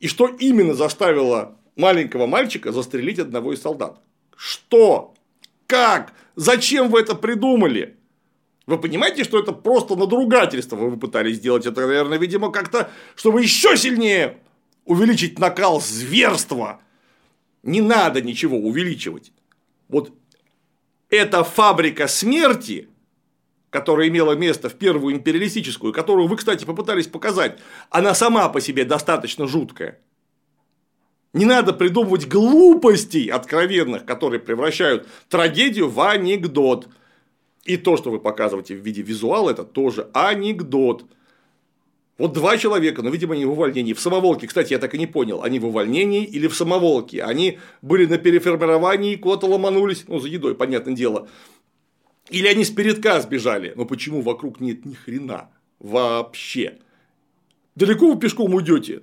[0.00, 4.02] И что именно заставило маленького мальчика застрелить одного из солдат?
[4.36, 5.14] Что?
[5.66, 6.12] Как?
[6.36, 7.96] Зачем вы это придумали?
[8.66, 13.74] Вы понимаете, что это просто надругательство вы пытались сделать это, наверное, видимо, как-то, чтобы еще
[13.78, 14.36] сильнее
[14.84, 16.82] увеличить накал зверства.
[17.62, 19.32] Не надо ничего увеличивать.
[19.88, 20.12] Вот
[21.08, 22.90] эта фабрика смерти,
[23.70, 27.58] которая имела место в первую империалистическую, которую вы, кстати, попытались показать,
[27.90, 29.98] она сама по себе достаточно жуткая.
[31.34, 36.88] Не надо придумывать глупостей откровенных, которые превращают трагедию в анекдот.
[37.64, 41.04] И то, что вы показываете в виде визуала, это тоже анекдот.
[42.16, 43.92] Вот два человека, но, видимо, они в увольнении.
[43.92, 47.22] В самоволке, кстати, я так и не понял, они в увольнении или в самоволке.
[47.22, 51.28] Они были на переформировании, куда-то ломанулись, ну, за едой, понятное дело.
[52.30, 53.72] Или они с передка сбежали.
[53.76, 56.78] Но почему вокруг нет ни хрена вообще?
[57.74, 59.02] Далеко вы пешком уйдете?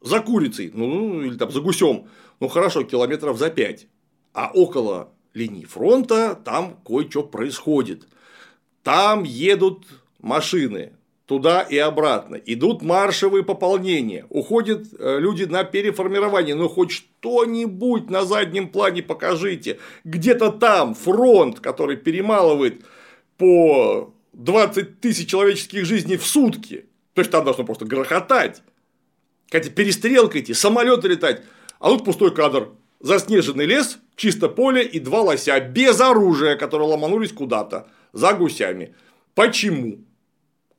[0.00, 2.08] За курицей, ну, или там за гусем.
[2.40, 3.88] Ну, хорошо, километров за пять.
[4.32, 8.06] А около линии фронта, там кое-что происходит.
[8.82, 9.86] Там едут
[10.20, 10.95] машины
[11.26, 18.24] туда и обратно, идут маршевые пополнения, уходят э, люди на переформирование, ну хоть что-нибудь на
[18.24, 22.84] заднем плане покажите, где-то там фронт, который перемалывает
[23.38, 28.62] по 20 тысяч человеческих жизней в сутки, то есть там должно просто грохотать,
[29.46, 31.42] какая-то перестрелка идти, самолеты летать,
[31.80, 35.58] а тут пустой кадр, заснеженный лес, чисто поле и два лося.
[35.60, 38.94] Без оружия, которые ломанулись куда-то за гусями.
[39.34, 39.98] Почему?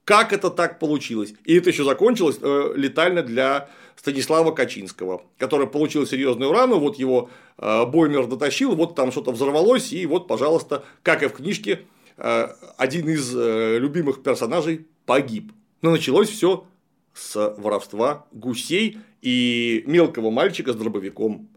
[0.08, 1.34] Как это так получилось?
[1.44, 3.68] И это еще закончилось э, летально для
[3.98, 9.92] Станислава Качинского, который получил серьезную рану, вот его э, Боймер дотащил, вот там что-то взорвалось,
[9.92, 11.82] и вот, пожалуйста, как и в книжке,
[12.16, 15.52] э, один из э, любимых персонажей погиб.
[15.82, 16.66] Но началось все
[17.14, 21.50] с воровства гусей и мелкого мальчика с дробовиком.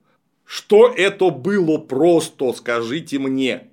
[0.44, 3.69] Что это было просто, скажите мне.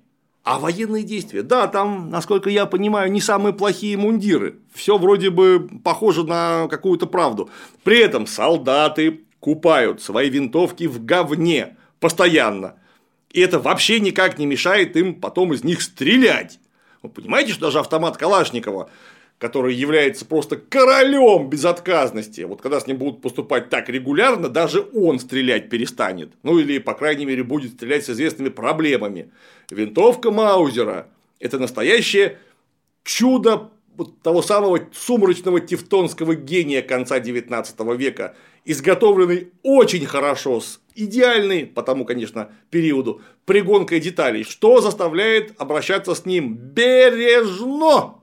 [0.48, 1.42] А военные действия?
[1.42, 4.60] Да, там, насколько я понимаю, не самые плохие мундиры.
[4.72, 7.50] Все вроде бы похоже на какую-то правду.
[7.84, 12.76] При этом солдаты купают свои винтовки в говне постоянно.
[13.30, 16.60] И это вообще никак не мешает им потом из них стрелять.
[17.02, 18.88] Вы понимаете, что даже автомат Калашникова
[19.38, 25.20] который является просто королем безотказности, вот когда с ним будут поступать так регулярно, даже он
[25.20, 26.32] стрелять перестанет.
[26.42, 29.30] Ну или, по крайней мере, будет стрелять с известными проблемами.
[29.70, 31.06] Винтовка Маузера–
[31.38, 32.38] это настоящее
[33.04, 33.70] чудо
[34.22, 42.04] того самого сумрачного тевтонского гения конца 19 века, изготовленный очень хорошо, с идеальной, по тому,
[42.04, 48.17] конечно, периоду, пригонкой деталей, что заставляет обращаться с ним бережно,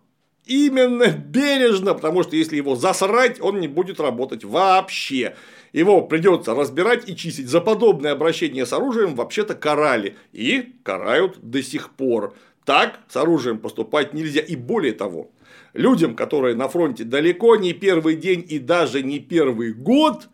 [0.45, 5.35] Именно бережно, потому что если его засрать, он не будет работать вообще.
[5.73, 7.49] Его придется разбирать и чистить.
[7.49, 10.15] За подобное обращение с оружием вообще-то карали.
[10.33, 12.35] И карают до сих пор.
[12.63, 14.41] Так с оружием поступать нельзя.
[14.41, 15.31] И более того,
[15.73, 20.29] людям, которые на фронте далеко не первый день и даже не первый год,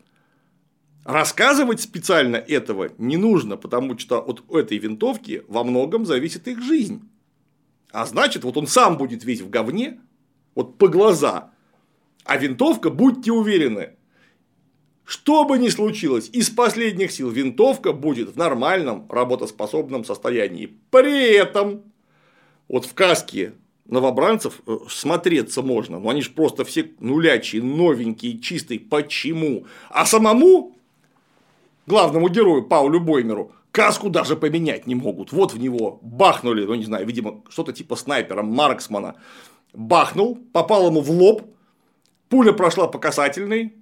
[1.04, 7.02] рассказывать специально этого не нужно, потому что от этой винтовки во многом зависит их жизнь.
[7.92, 10.00] А значит, вот он сам будет весь в говне,
[10.54, 11.50] вот по глаза.
[12.24, 13.96] А винтовка, будьте уверены,
[15.04, 20.74] что бы ни случилось, из последних сил винтовка будет в нормальном работоспособном состоянии.
[20.90, 21.82] При этом,
[22.68, 28.80] вот в каске новобранцев э, смотреться можно, но они же просто все нулячие, новенькие, чистые.
[28.80, 29.66] Почему?
[29.90, 30.78] А самому
[31.86, 35.32] главному герою Паулю Боймеру каску даже поменять не могут.
[35.32, 39.16] Вот в него бахнули, ну не знаю, видимо, что-то типа снайпера Марксмана.
[39.72, 41.42] Бахнул, попал ему в лоб,
[42.28, 43.74] пуля прошла по касательной,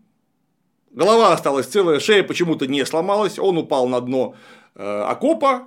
[0.92, 4.36] голова осталась целая, шея почему-то не сломалась, он упал на дно
[4.76, 5.64] э, окопа,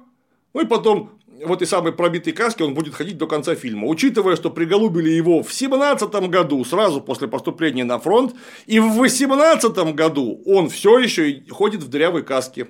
[0.54, 3.88] ну и потом в этой самой пробитой каске он будет ходить до конца фильма.
[3.88, 8.34] Учитывая, что приголубили его в 17 году, сразу после поступления на фронт,
[8.66, 12.68] и в 18 году он все еще ходит в дырявой каске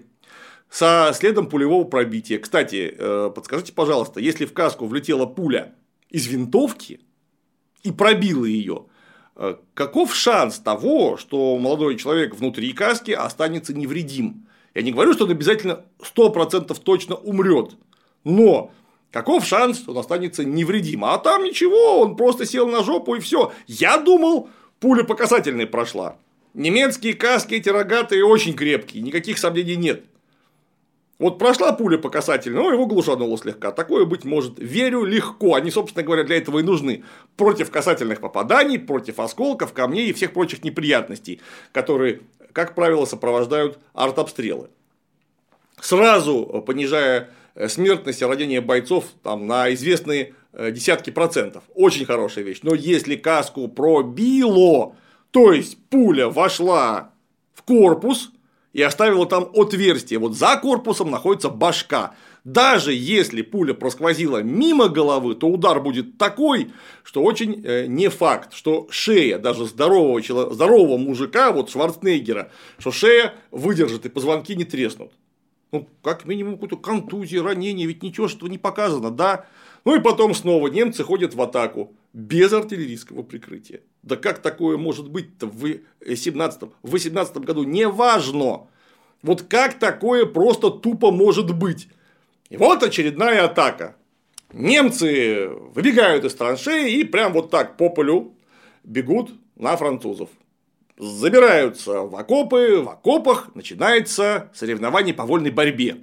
[0.73, 2.39] со следом пулевого пробития.
[2.39, 5.75] Кстати, э, подскажите, пожалуйста, если в каску влетела пуля
[6.09, 6.99] из винтовки
[7.83, 8.87] и пробила ее,
[9.35, 14.47] э, каков шанс того, что молодой человек внутри каски останется невредим?
[14.73, 17.75] Я не говорю, что он обязательно 100% точно умрет,
[18.23, 18.71] но
[19.11, 21.05] каков шанс, что он останется невредим?
[21.05, 23.53] А там ничего, он просто сел на жопу и все.
[23.67, 26.17] Я думал, пуля по касательной прошла.
[26.55, 30.05] Немецкие каски эти рогатые очень крепкие, никаких сомнений нет.
[31.23, 33.71] Вот прошла пуля по касательной, но его глушануло слегка.
[33.71, 34.59] Такое быть может.
[34.59, 35.55] Верю легко.
[35.55, 37.03] Они, собственно говоря, для этого и нужны.
[37.37, 44.69] Против касательных попаданий, против осколков, камней и всех прочих неприятностей, которые, как правило, сопровождают артобстрелы.
[45.79, 51.63] Сразу понижая Э, смертность родения бойцов там, на известные э, десятки процентов.
[51.75, 52.59] Очень хорошая вещь.
[52.63, 54.95] Но если каску пробило,
[55.31, 57.11] то есть пуля вошла
[57.53, 58.31] в корпус
[58.73, 62.15] и оставила там отверстие, вот за корпусом находится башка.
[62.43, 66.71] Даже если пуля просквозила мимо головы, то удар будет такой,
[67.03, 72.91] что очень э, не факт, что шея даже здорового, человека, здорового мужика, вот Шварценеггера, что
[72.91, 75.13] шея выдержит и позвонки не треснут.
[75.71, 79.45] Ну, как минимум, какую-то контузию, ранение, ведь ничего что не показано, да?
[79.85, 83.81] Ну и потом снова немцы ходят в атаку без артиллерийского прикрытия.
[84.03, 87.63] Да как такое может быть-то в 17 в 18 году?
[87.63, 88.67] Неважно.
[89.21, 91.87] Вот как такое просто тупо может быть?
[92.49, 93.95] И вот очередная атака.
[94.51, 98.35] Немцы выбегают из траншеи и прям вот так по полю
[98.83, 100.29] бегут на французов
[100.97, 105.97] забираются в окопы, в окопах начинается соревнование по вольной борьбе.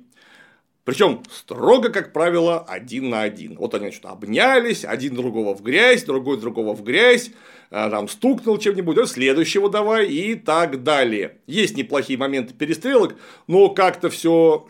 [0.84, 3.56] Причем строго, как правило, один на один.
[3.56, 7.30] Вот они что обнялись, один другого в грязь, другой другого в грязь,
[7.70, 11.38] а, там стукнул чем-нибудь, следующего давай и так далее.
[11.46, 13.16] Есть неплохие моменты перестрелок,
[13.46, 14.66] но как-то все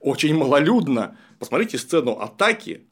[0.00, 1.18] очень малолюдно.
[1.38, 2.82] Посмотрите сцену атаки,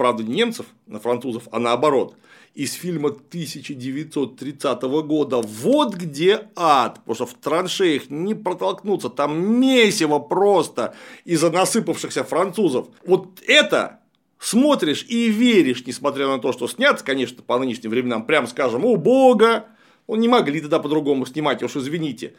[0.00, 2.16] правда, не немцев на французов, а наоборот–
[2.54, 5.42] из фильма 1930 года.
[5.42, 10.94] Вот где ад, потому что в траншеях не протолкнуться, там месиво просто
[11.26, 12.88] из-за насыпавшихся французов.
[13.06, 14.00] Вот это
[14.38, 18.96] смотришь и веришь, несмотря на то, что снят, конечно, по нынешним временам, прям скажем, о
[18.96, 19.66] бога,
[20.06, 22.32] он не могли тогда по-другому снимать, уж извините.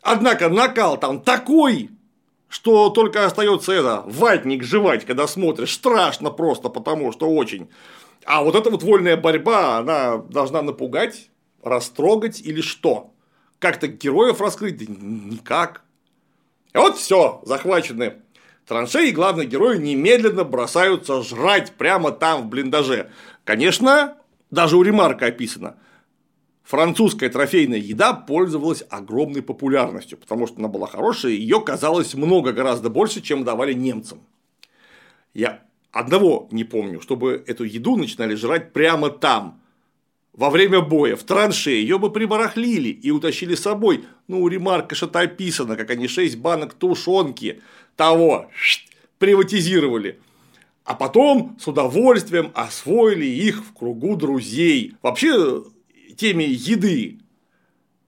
[0.00, 1.90] Однако накал там такой,
[2.52, 7.70] что только остается это, ватник жевать, когда смотришь, страшно просто, потому что очень.
[8.26, 11.30] А вот эта вот вольная борьба, она должна напугать,
[11.62, 13.14] растрогать или что?
[13.58, 14.76] Как-то героев раскрыть?
[14.76, 15.80] Да никак.
[16.74, 18.16] И вот все, захвачены
[18.66, 23.10] траншеи, главные герои немедленно бросаются жрать прямо там в блиндаже.
[23.44, 24.18] Конечно,
[24.50, 25.76] даже у Ремарка описано.
[26.72, 32.52] Французская трофейная еда пользовалась огромной популярностью, потому что она была хорошая, и ее казалось много
[32.52, 34.22] гораздо больше, чем давали немцам.
[35.34, 39.60] Я Одного не помню, чтобы эту еду начинали жрать прямо там,
[40.32, 44.06] во время боя, в транше, ее бы прибарахлили и утащили с собой.
[44.26, 47.60] Ну, Ремарка что-то описано, как они шесть банок тушенки
[47.96, 48.48] того
[49.18, 50.20] приватизировали.
[50.84, 54.94] А потом с удовольствием освоили их в кругу друзей.
[55.02, 55.62] Вообще,
[56.22, 57.18] теме еды,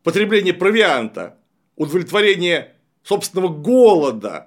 [0.05, 1.37] потребление провианта,
[1.75, 4.47] удовлетворение собственного голода,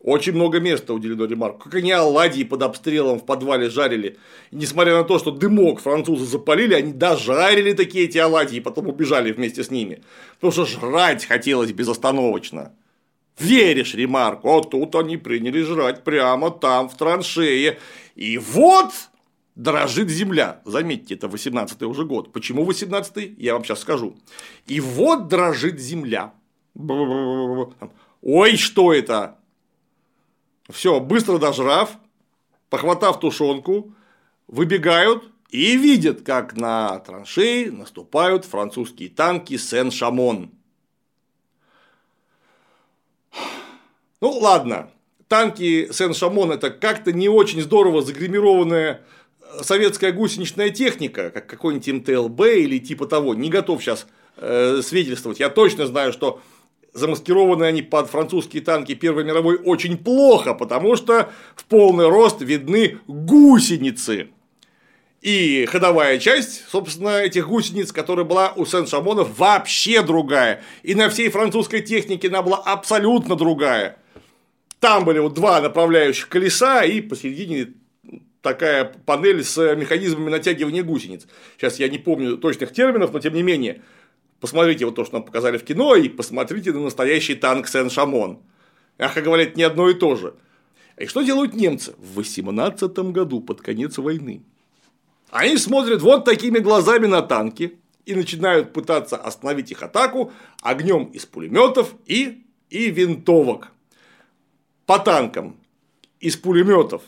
[0.00, 1.64] очень много места уделено ремарку.
[1.64, 4.16] Как они оладьи под обстрелом в подвале жарили.
[4.52, 8.86] И несмотря на то, что дымок французы запалили, они дожарили такие эти оладьи и потом
[8.86, 10.04] убежали вместе с ними.
[10.36, 12.72] Потому что жрать хотелось безостановочно.
[13.40, 14.48] Веришь, ремарку?
[14.48, 17.78] Вот тут они приняли жрать прямо там, в траншее.
[18.14, 18.92] И вот
[19.58, 20.62] дрожит земля.
[20.64, 22.32] Заметьте, это 18-й уже год.
[22.32, 23.34] Почему 18-й?
[23.38, 24.16] Я вам сейчас скажу.
[24.66, 26.32] И вот дрожит земля.
[28.22, 29.36] Ой, что это?
[30.70, 31.98] Все, быстро дожрав,
[32.70, 33.92] похватав тушенку,
[34.46, 40.52] выбегают и видят, как на траншеи наступают французские танки Сен-Шамон.
[44.20, 44.90] Ну ладно,
[45.26, 49.02] танки Сен-Шамон это как-то не очень здорово загримированная
[49.62, 53.34] советская гусеничная техника, как какой-нибудь МТЛБ или типа того.
[53.34, 54.06] Не готов сейчас
[54.36, 55.40] э, свидетельствовать.
[55.40, 56.40] Я точно знаю, что
[56.92, 62.98] замаскированы они под французские танки Первой мировой очень плохо, потому что в полный рост видны
[63.06, 64.28] гусеницы.
[65.20, 70.62] И ходовая часть, собственно, этих гусениц, которая была у Сен-Шамонов, вообще другая.
[70.84, 73.98] И на всей французской технике она была абсолютно другая.
[74.78, 77.72] Там были вот два направляющих колеса и посередине
[78.48, 81.26] такая панель с механизмами натягивания гусениц.
[81.56, 83.82] Сейчас я не помню точных терминов, но тем не менее,
[84.40, 88.40] посмотрите вот то, что нам показали в кино, и посмотрите на настоящий танк Сен-Шамон.
[88.98, 90.34] Мягко говоря, это не одно и то же.
[90.96, 94.42] И что делают немцы в 18 году, под конец войны?
[95.30, 100.32] Они смотрят вот такими глазами на танки и начинают пытаться остановить их атаку
[100.62, 103.72] огнем из пулеметов и, и винтовок.
[104.86, 105.56] По танкам
[106.18, 107.02] из пулеметов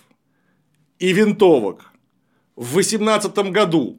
[1.01, 1.91] и винтовок
[2.55, 3.97] в 18 году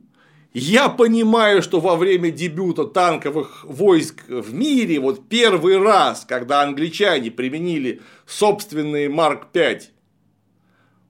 [0.54, 7.32] я понимаю, что во время дебюта танковых войск в мире, вот первый раз, когда англичане
[7.32, 9.92] применили собственные Марк 5,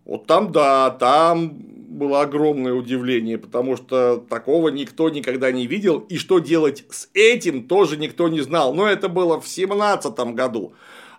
[0.06, 6.18] вот там да, там было огромное удивление, потому что такого никто никогда не видел, и
[6.18, 8.74] что делать с этим тоже никто не знал.
[8.74, 10.74] Но это было в 17 году.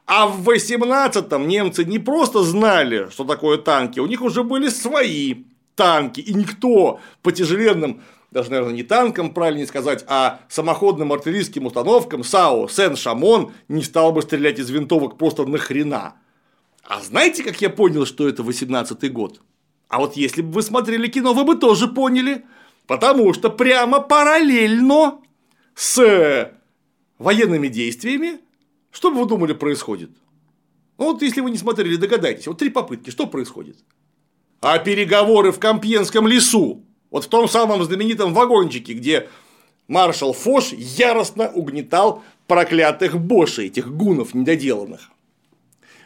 [0.07, 5.45] А в 18-м немцы не просто знали, что такое танки, у них уже были свои
[5.75, 12.25] танки, и никто по тяжеленным даже, наверное, не танкам, правильнее сказать, а самоходным артиллерийским установкам
[12.25, 16.15] САУ Сен-Шамон не стал бы стрелять из винтовок просто нахрена.
[16.83, 19.43] А знаете, как я понял, что это 18-й год?
[19.89, 22.47] А вот если бы вы смотрели кино, вы бы тоже поняли.
[22.87, 25.21] Потому что прямо параллельно
[25.75, 26.51] с
[27.19, 28.41] военными действиями,
[28.93, 30.11] что бы вы думали происходит?
[30.99, 32.47] Ну вот если вы не смотрели, догадайтесь.
[32.47, 33.77] Вот три попытки, что происходит?
[34.61, 39.29] А переговоры в Компьенском лесу вот в том самом знаменитом вагончике, где
[39.89, 45.11] маршал Фош яростно угнетал проклятых бошей, этих гунов недоделанных.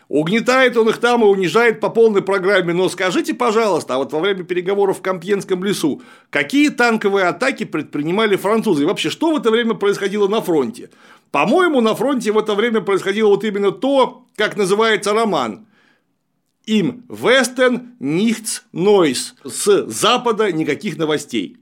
[0.08, 2.72] Угнетает он их там и унижает по полной программе.
[2.72, 8.36] Но скажите, пожалуйста, а вот во время переговоров в Компьенском лесу, какие танковые атаки предпринимали
[8.36, 8.84] французы?
[8.84, 10.90] И вообще, что в это время происходило на фронте?
[11.30, 15.66] По-моему, на фронте в это время происходило вот именно то, как называется роман.
[16.64, 19.34] Им Вестен Nichts Neues.
[19.44, 21.58] С запада никаких новостей.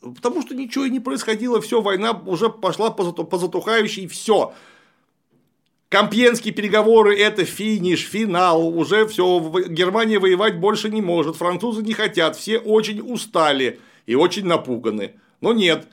[0.00, 4.54] Потому что ничего и не происходило, все, война уже пошла по затухающей, все.
[5.88, 12.36] Компьенские переговоры– это финиш, финал, уже все, Германия воевать больше не может, французы не хотят,
[12.36, 15.14] все очень устали и очень напуганы.
[15.40, 15.88] Но нет,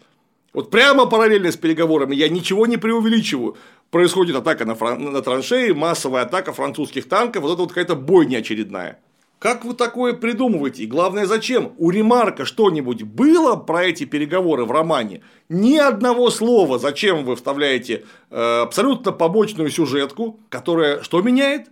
[0.54, 3.58] вот прямо параллельно с переговорами, я ничего не преувеличиваю,
[3.90, 5.12] происходит атака на, фран...
[5.12, 9.00] на траншеи, массовая атака французских танков, вот это вот какая-то бойня очередная.
[9.44, 10.84] Как вы такое придумываете?
[10.84, 11.74] И главное, зачем?
[11.78, 15.22] У Ремарка что-нибудь было про эти переговоры в романе?
[15.50, 16.80] Ни одного слова.
[16.80, 21.68] Зачем вы вставляете э, абсолютно побочную сюжетку, которая что меняет?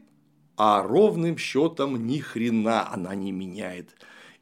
[0.57, 3.87] А ровным счетом ни хрена она не меняет.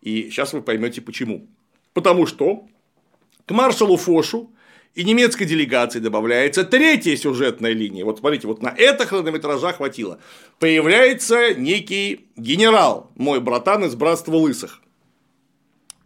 [0.01, 1.45] И сейчас вы поймете почему.
[1.93, 2.65] Потому что
[3.49, 4.51] к маршалу Фошу
[4.93, 8.05] и немецкой делегации добавляется третья сюжетная линия.
[8.05, 10.19] Вот смотрите, вот на это хронометража хватило.
[10.59, 14.81] Появляется некий генерал, мой братан из братства лысых.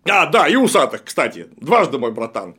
[0.06, 2.56] А, да, и усатых, кстати, дважды мой братан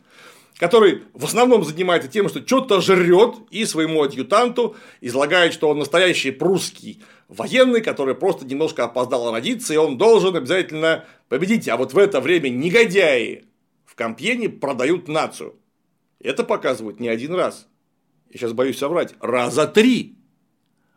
[0.56, 6.30] который в основном занимается тем, что что-то жрет и своему адъютанту излагает, что он настоящий
[6.30, 11.68] прусский военный, который просто немножко опоздал родиться, и он должен обязательно победить.
[11.68, 13.46] А вот в это время негодяи
[13.94, 15.54] в Компьене продают нацию.
[16.18, 17.68] Это показывают не один раз.
[18.28, 19.14] Я сейчас боюсь соврать.
[19.20, 20.18] Раза три.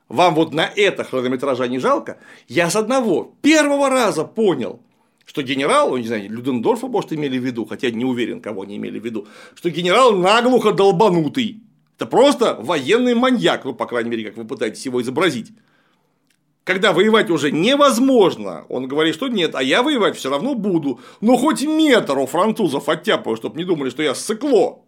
[0.09, 2.17] Вам вот на это хронометража не жалко?
[2.47, 4.81] Я с одного, первого раза понял,
[5.25, 8.77] что генерал, ну, не знаю, Людендорфа, может, имели в виду, хотя не уверен, кого они
[8.77, 11.61] имели в виду, что генерал наглухо долбанутый.
[11.97, 15.51] Это просто военный маньяк, ну, по крайней мере, как вы пытаетесь его изобразить.
[16.67, 20.99] Когда воевать уже невозможно, он говорит, что нет, а я воевать все равно буду.
[21.21, 24.81] Но хоть метр у французов оттяпаю, чтобы не думали, что я сыкло.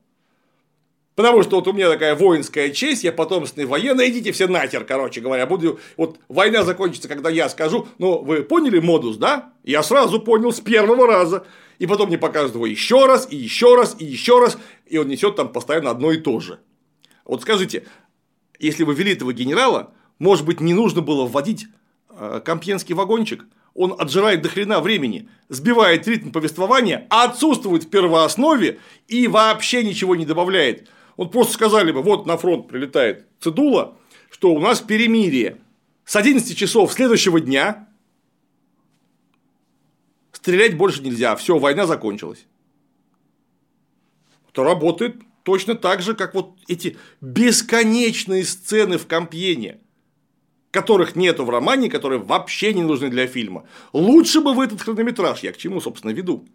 [1.16, 5.22] Потому что вот у меня такая воинская честь, я потомственный военный, идите все нахер, короче
[5.22, 9.54] говоря, буду, вот война закончится, когда я скажу, ну, вы поняли модус, да?
[9.64, 11.46] Я сразу понял с первого раза,
[11.78, 15.08] и потом мне показывают его еще раз, и еще раз, и еще раз, и он
[15.08, 16.60] несет там постоянно одно и то же.
[17.24, 17.86] Вот скажите,
[18.60, 21.68] если вы вели этого генерала, может быть, не нужно было вводить
[22.10, 23.46] э, компьенский вагончик?
[23.74, 30.26] Он отжирает до хрена времени, сбивает ритм повествования, отсутствует в первооснове и вообще ничего не
[30.26, 30.90] добавляет.
[31.16, 33.98] Вот просто сказали бы, вот на фронт прилетает цедула,
[34.30, 35.58] что у нас перемирие.
[36.04, 37.88] С 11 часов следующего дня
[40.32, 42.46] стрелять больше нельзя, все, война закончилась.
[44.52, 49.80] Это работает точно так же, как вот эти бесконечные сцены в Компьене,
[50.72, 53.66] которых нету в романе, которые вообще не нужны для фильма.
[53.94, 56.46] Лучше бы в этот хронометраж, я к чему, собственно, веду.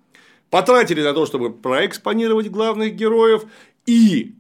[0.50, 3.44] Потратили на то, чтобы проэкспонировать главных героев
[3.86, 4.34] и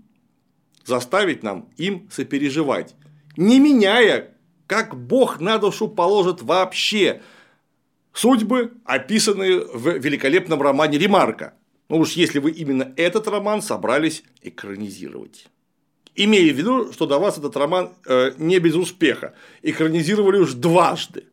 [0.84, 2.94] заставить нам им сопереживать,
[3.36, 4.34] не меняя,
[4.66, 7.20] как Бог на душу положит вообще
[8.12, 11.54] судьбы, описанные в великолепном романе Ремарка.
[11.88, 15.48] Ну уж если вы именно этот роман собрались экранизировать.
[16.16, 19.34] Имея в виду, что до вас этот роман э, не без успеха.
[19.62, 21.24] Экранизировали уж дважды.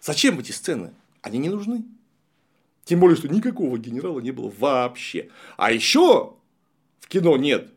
[0.00, 0.92] Зачем эти сцены?
[1.22, 1.84] Они не нужны.
[2.84, 5.28] Тем более, что никакого генерала не было вообще.
[5.56, 6.34] А еще
[7.00, 7.68] в кино нет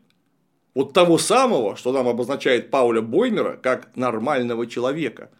[0.74, 5.30] вот того самого, что нам обозначает Пауля Боймера как нормального человека.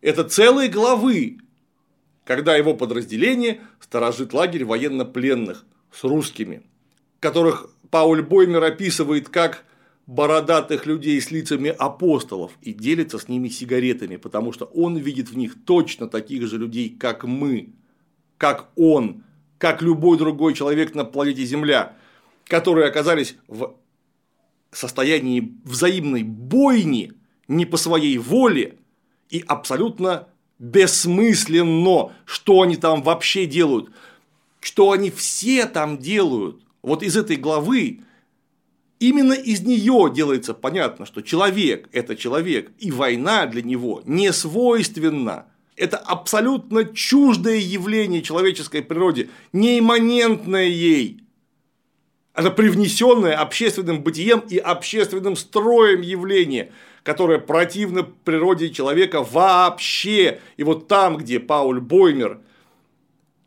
[0.00, 1.38] Это целые главы,
[2.24, 6.62] когда его подразделение сторожит лагерь военнопленных с русскими,
[7.20, 9.64] которых Пауль Боймер описывает как
[10.06, 15.36] бородатых людей с лицами апостолов и делится с ними сигаретами, потому что он видит в
[15.36, 17.74] них точно таких же людей, как мы,
[18.36, 19.24] как он,
[19.58, 21.96] как любой другой человек на планете Земля,
[22.46, 23.74] которые оказались в
[24.72, 27.12] состоянии взаимной бойни
[27.48, 28.78] не по своей воле
[29.28, 30.28] и абсолютно
[30.58, 33.90] бессмысленно, что они там вообще делают,
[34.60, 36.62] что они все там делают.
[36.82, 38.00] Вот из этой главы
[39.00, 45.46] именно из нее делается понятно, что человек– это человек, и война для него не свойственна.
[45.76, 51.24] Это абсолютно чуждое явление человеческой природе, не имманентное ей.
[52.34, 56.70] Это привнесенное общественным бытием и общественным строем явление,
[57.02, 60.40] которое противно природе человека вообще.
[60.56, 62.40] И вот там, где Пауль Боймер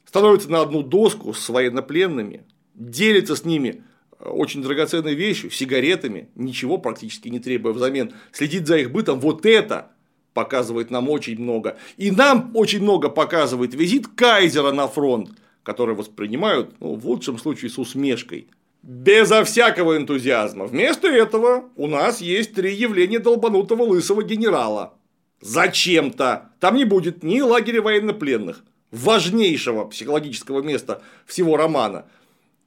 [0.06, 2.44] становится на одну доску с военнопленными,
[2.74, 3.84] делится с ними
[4.20, 9.92] очень драгоценной вещью, сигаретами, ничего практически не требуя взамен, следит за их бытом, вот это
[10.34, 11.78] показывает нам очень много.
[11.98, 15.30] И нам очень много показывает визит Кайзера на фронт,
[15.64, 18.48] который воспринимают, ну, в лучшем случае, с усмешкой.
[18.82, 20.66] Безо всякого энтузиазма.
[20.66, 24.96] Вместо этого у нас есть три явления долбанутого лысого генерала.
[25.40, 26.52] Зачем-то.
[26.60, 32.06] Там не будет ни лагеря военнопленных, важнейшего психологического места всего романа.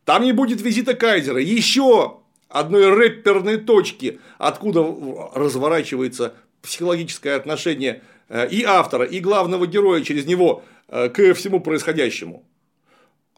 [0.07, 1.40] Там не будет визита Кайзера.
[1.40, 4.86] Еще одной рэперной точки, откуда
[5.34, 12.44] разворачивается психологическое отношение э, и автора, и главного героя через него э, к всему происходящему.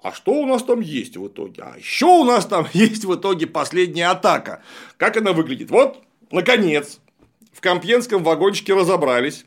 [0.03, 1.62] А что у нас там есть в итоге?
[1.62, 4.62] А еще у нас там есть в итоге последняя атака.
[4.99, 5.71] Как она выглядит?
[5.71, 7.01] Вот, наконец,
[7.51, 9.47] в Компьенском вагончике разобрались.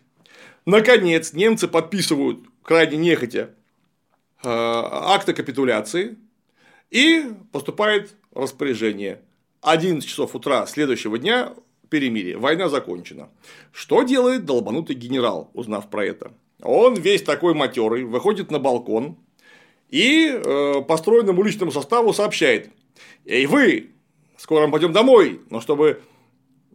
[0.65, 3.51] Наконец, немцы подписывают крайне нехотя
[4.43, 6.17] э, акты капитуляции.
[6.91, 9.21] И поступает распоряжение.
[9.61, 11.53] 11 часов утра следующего дня
[11.89, 13.29] перемирие, война закончена.
[13.71, 16.31] Что делает долбанутый генерал, узнав про это?
[16.61, 19.17] Он весь такой матерый, выходит на балкон,
[19.89, 22.69] и э, построенному личному составу сообщает,
[23.25, 23.91] эй вы,
[24.37, 26.01] скоро мы пойдем домой, но чтобы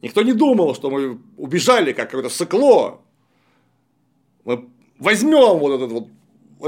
[0.03, 3.01] никто не думал, что мы убежали, как какое-то сыкло,
[4.45, 6.09] мы возьмем вот этот вот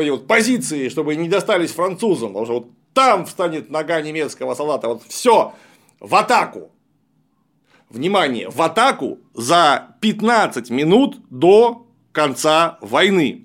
[0.01, 4.89] эти вот позиции, чтобы не достались французам, потому что вот там встанет нога немецкого солдата,
[4.89, 5.55] вот все,
[6.01, 6.73] в атаку.
[7.91, 13.45] Внимание, в атаку за 15 минут до конца войны.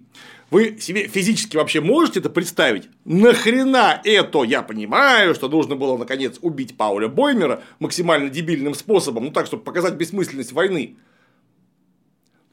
[0.49, 2.89] Вы себе физически вообще можете это представить?
[3.05, 4.41] Нахрена это?
[4.41, 9.63] Я понимаю, что нужно было наконец убить Пауля Боймера максимально дебильным способом, ну так, чтобы
[9.63, 10.97] показать бессмысленность войны.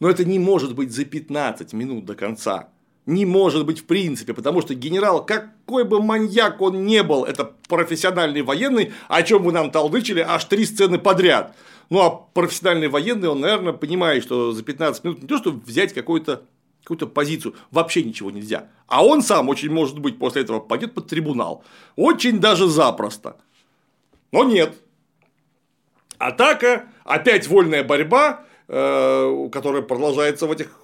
[0.01, 2.69] Но это не может быть за 15 минут до конца.
[3.07, 7.53] Не может быть в принципе, потому что генерал, какой бы маньяк он не был, это
[7.69, 11.57] профессиональный военный, о чем вы нам толдычили аж три сцены подряд.
[11.89, 15.93] Ну а профессиональный военный, он, наверное, понимает, что за 15 минут не то, чтобы взять
[15.93, 16.43] какой-то
[16.83, 18.69] какую-то позицию, вообще ничего нельзя.
[18.87, 21.63] А он сам очень может быть после этого пойдет под трибунал.
[21.95, 23.37] Очень даже запросто.
[24.33, 24.75] Но нет.
[26.19, 30.80] Атака, опять вольная борьба, э, которая продолжается в этих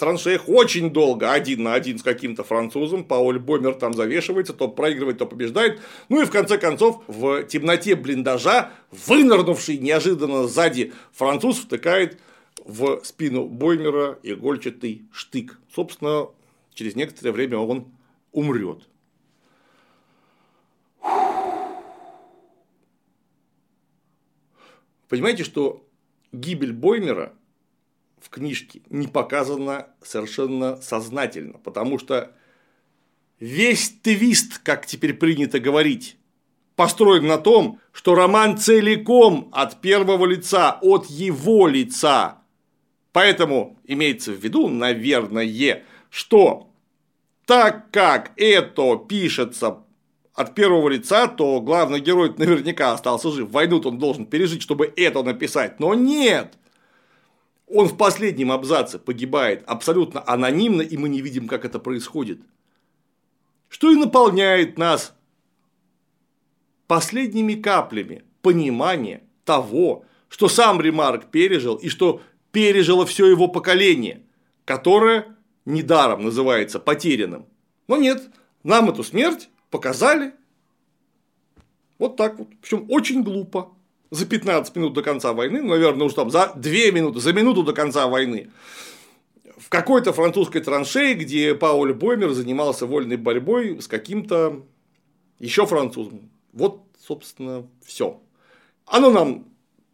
[0.00, 5.18] траншеях очень долго, один на один с каким-то французом, Пауль Бомер там завешивается, то проигрывает,
[5.18, 5.80] то побеждает.
[6.08, 12.18] Ну и в конце концов, в темноте блиндажа, вынырнувший неожиданно сзади француз втыкает
[12.64, 15.58] в спину Боймера игольчатый штык.
[15.72, 16.28] Собственно,
[16.74, 17.92] через некоторое время он
[18.32, 18.88] умрет.
[25.08, 25.84] Понимаете, что
[26.32, 27.32] гибель Боймера
[28.20, 32.32] в книжке не показана совершенно сознательно, потому что
[33.38, 36.16] весь твист, как теперь принято говорить,
[36.76, 42.38] построен на том, что роман целиком от первого лица, от его лица.
[43.12, 46.70] Поэтому имеется в виду, наверное, что
[47.46, 49.78] так как это пишется
[50.34, 53.50] от первого лица, то главный герой наверняка остался жив.
[53.50, 55.80] Войну он должен пережить, чтобы это написать.
[55.80, 56.56] Но нет!
[57.72, 62.40] Он в последнем абзаце погибает абсолютно анонимно, и мы не видим, как это происходит.
[63.68, 65.14] Что и наполняет нас
[66.88, 74.22] последними каплями понимания того, что сам Ремарк пережил и что пережило все его поколение,
[74.64, 77.46] которое недаром называется потерянным.
[77.86, 78.30] Но нет,
[78.64, 80.34] нам эту смерть показали
[81.98, 82.48] вот так вот.
[82.60, 83.72] Причем очень глупо.
[84.10, 87.62] За 15 минут до конца войны, ну, наверное, уж там за 2 минуты, за минуту
[87.62, 88.50] до конца войны,
[89.56, 94.64] в какой-то французской траншее, где Пауль Боймер занимался вольной борьбой с каким-то
[95.38, 96.30] еще французом.
[96.52, 98.20] Вот, собственно, все.
[98.86, 99.46] Оно нам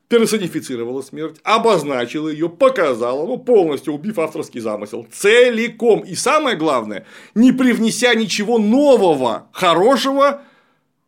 [0.08, 6.00] персонифицировала смерть, обозначила ее, показала, ну, полностью убив авторский замысел, целиком.
[6.00, 7.04] И самое главное,
[7.34, 10.42] не привнеся ничего нового, хорошего,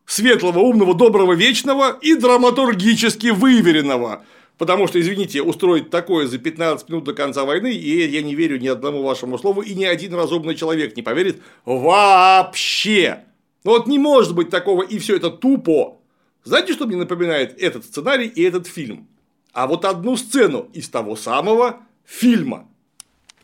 [0.09, 4.23] светлого, умного, доброго, вечного и драматургически выверенного.
[4.57, 8.59] Потому что, извините, устроить такое за 15 минут до конца войны, и я не верю
[8.59, 13.19] ни одному вашему слову, и ни один разумный человек не поверит вообще.
[13.63, 15.99] Ну вот не может быть такого, и все это тупо.
[16.43, 19.07] Знаете, что мне напоминает этот сценарий и этот фильм?
[19.53, 22.67] А вот одну сцену из того самого фильма.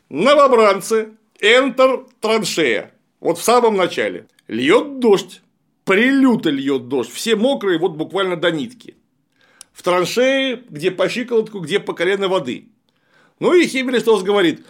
[0.08, 1.10] Новобранцы,
[1.40, 2.92] Enter траншея.
[3.20, 4.26] Вот в самом начале.
[4.48, 5.42] Льет дождь.
[5.86, 7.12] Прилюто льет дождь.
[7.12, 8.96] Все мокрые, вот буквально до нитки.
[9.72, 12.68] В траншее, где по щиколотку, где по колено воды.
[13.38, 14.66] Ну и Химмельштос говорит,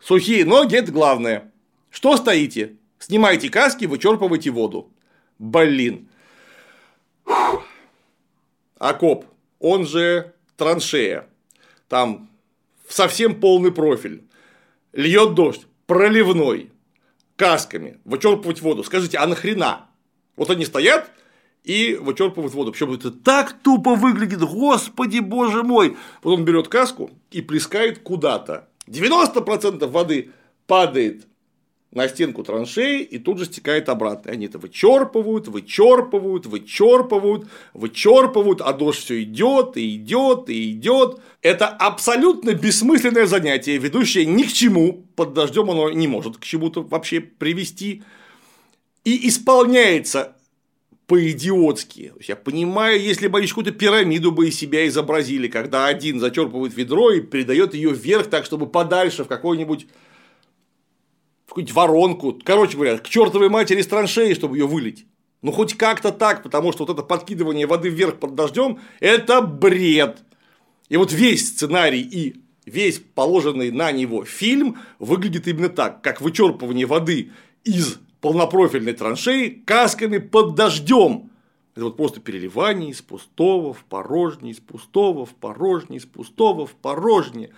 [0.00, 1.52] сухие ноги– это главное.
[1.90, 2.76] Что стоите?
[2.98, 4.90] Снимайте каски, вычерпывайте воду.
[5.38, 6.08] Блин,
[8.78, 9.26] окоп,
[9.60, 11.28] он же траншея,
[11.88, 12.28] там
[12.88, 14.24] совсем полный профиль,
[14.92, 16.72] льет дождь, проливной,
[17.36, 18.82] касками, вычерпывать воду.
[18.82, 19.85] Скажите, а нахрена?
[20.36, 21.10] Вот они стоят
[21.64, 22.72] и вычерпывают воду.
[22.72, 25.96] Причем это так тупо выглядит, господи боже мой.
[26.22, 28.68] Вот он берет каску и плескает куда-то.
[28.86, 30.30] 90% воды
[30.66, 31.26] падает
[31.96, 34.30] на стенку траншеи и тут же стекает обратно.
[34.30, 41.20] Они это вычерпывают, вычерпывают, вычерпывают, вычерпывают, а дождь все идет и идет и идет.
[41.40, 45.04] Это абсолютно бессмысленное занятие, ведущее ни к чему.
[45.16, 48.02] Под дождем оно не может к чему-то вообще привести.
[49.06, 50.36] И исполняется
[51.06, 52.12] по-идиотски.
[52.26, 57.12] Я понимаю, если бы они какую-то пирамиду бы из себя изобразили, когда один зачерпывает ведро
[57.12, 59.86] и передает ее вверх так, чтобы подальше в какой-нибудь
[61.46, 65.06] какую-нибудь воронку, короче говоря, к чертовой матери с траншеи, чтобы ее вылить.
[65.40, 70.18] Ну, хоть как-то так, потому что вот это подкидывание воды вверх под дождем– это бред.
[70.88, 76.86] И вот весь сценарий и весь положенный на него фильм выглядит именно так, как вычерпывание
[76.86, 77.30] воды
[77.62, 81.30] из полнопрофильной траншеи касками под дождем.
[81.76, 86.72] Это вот просто переливание из пустого в порожнее, из пустого в порожнее, из пустого в
[86.72, 87.50] порожнее.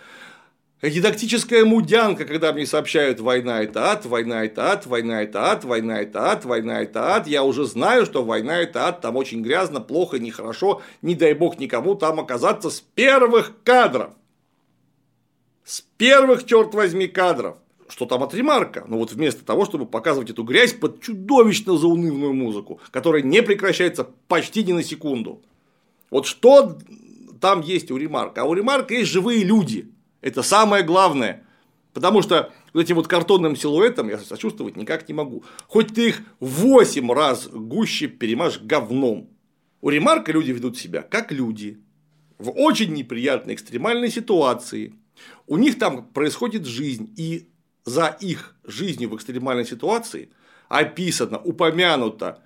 [0.83, 6.01] Дидактическая мудянка, когда мне сообщают «война– это ад», «война– это ад», «война– это ад», «война–
[6.03, 9.81] это ад», «война– это ад», я уже знаю, что «война– это ад», там очень грязно,
[9.81, 14.11] плохо, нехорошо, не дай бог никому там оказаться с первых кадров.
[15.65, 17.57] С первых, черт возьми, кадров.
[17.89, 18.85] Что там от ремарка?
[18.87, 24.09] Ну вот вместо того, чтобы показывать эту грязь под чудовищно заунывную музыку, которая не прекращается
[24.29, 25.43] почти ни на секунду.
[26.11, 26.79] Вот что
[27.41, 28.43] там есть у ремарка?
[28.43, 31.45] А у ремарка есть живые люди– это самое главное.
[31.93, 35.45] Потому что вот этим вот картонным силуэтом я сочувствовать никак не могу.
[35.67, 39.31] Хоть ты их 8 раз гуще перемажь говном.
[39.81, 41.79] У ремарка люди ведут себя как люди.
[42.39, 44.95] В очень неприятной экстремальной ситуации.
[45.47, 47.13] У них там происходит жизнь.
[47.17, 47.49] И
[47.89, 50.31] за их жизнью в экстремальной ситуации
[50.69, 52.43] описано, упомянуто,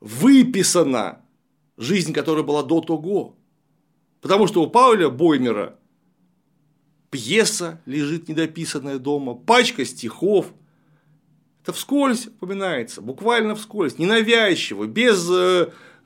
[0.00, 1.22] выписана
[1.76, 3.36] жизнь, которая была до того.
[4.20, 5.76] Потому что у Пауля Боймера
[7.10, 10.52] пьеса лежит недописанная дома, пачка стихов.
[11.62, 15.28] Это вскользь упоминается, буквально вскользь, ненавязчиво, без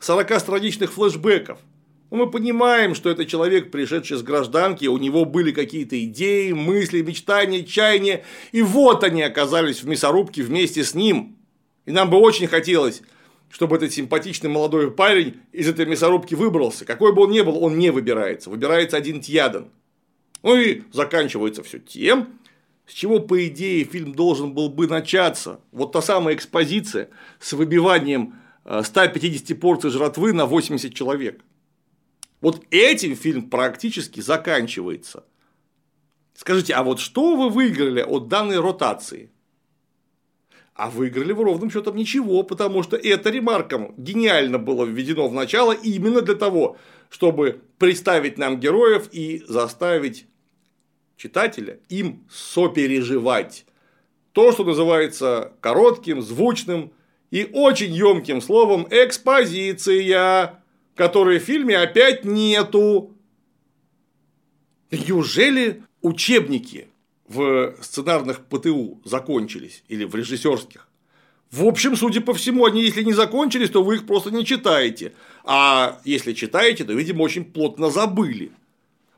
[0.00, 1.60] 40-страничных э, флешбеков.
[2.14, 7.02] Но мы понимаем, что это человек, пришедший с гражданки, у него были какие-то идеи, мысли,
[7.02, 11.36] мечтания, чаяния, и вот они оказались в мясорубке вместе с ним.
[11.86, 13.02] И нам бы очень хотелось,
[13.50, 16.84] чтобы этот симпатичный молодой парень из этой мясорубки выбрался.
[16.84, 18.48] Какой бы он ни был, он не выбирается.
[18.48, 19.72] Выбирается один Тьядан.
[20.44, 22.28] Ну и заканчивается все тем,
[22.86, 25.58] с чего, по идее, фильм должен был бы начаться.
[25.72, 27.08] Вот та самая экспозиция
[27.40, 28.34] с выбиванием
[28.64, 31.40] 150 порций жратвы на 80 человек.
[32.44, 35.24] Вот этим фильм практически заканчивается.
[36.34, 39.30] Скажите, а вот что вы выиграли от данной ротации?
[40.74, 45.72] А выиграли вы ровным счетом ничего, потому что это ремарком гениально было введено в начало
[45.72, 46.76] именно для того,
[47.08, 50.26] чтобы представить нам героев и заставить
[51.16, 53.64] читателя им сопереживать.
[54.32, 56.92] То, что называется коротким, звучным
[57.30, 60.62] и очень емким словом экспозиция,
[60.94, 63.12] которой в фильме опять нету.
[64.90, 66.88] Неужели учебники
[67.26, 70.88] в сценарных ПТУ закончились или в режиссерских.
[71.50, 75.12] В общем, судя по всему, они, если не закончились, то вы их просто не читаете.
[75.44, 78.50] А если читаете, то, видимо, очень плотно забыли.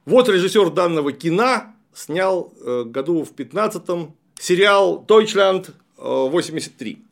[0.05, 1.65] Вот режиссер данного кино
[1.95, 7.06] снял э, году в 15-м сериал Deutschland 83.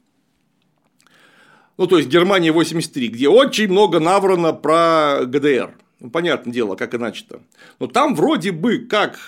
[1.76, 5.74] Ну, то есть Германия 83, где очень много наврано про ГДР.
[6.00, 7.40] Ну, понятное дело, как иначе-то.
[7.80, 9.18] Но там вроде бы как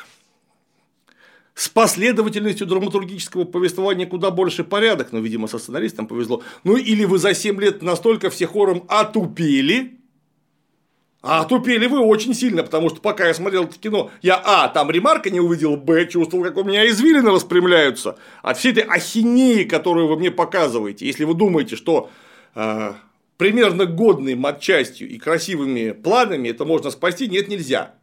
[1.54, 6.42] с последовательностью драматургического повествования куда больше порядок, но, видимо, со сценаристом повезло.
[6.64, 9.98] Ну, или вы за 7 лет настолько все хором отупели,
[11.22, 14.90] а отупели вы очень сильно, потому что пока я смотрел это кино, я А, там
[14.90, 20.08] ремарка не увидел, Б, чувствовал, как у меня извилины распрямляются от всей этой ахинеи, которую
[20.08, 21.06] вы мне показываете.
[21.06, 22.10] Если вы думаете, что
[23.36, 27.94] примерно годной матчастью и красивыми планами это можно спасти, нет, нельзя.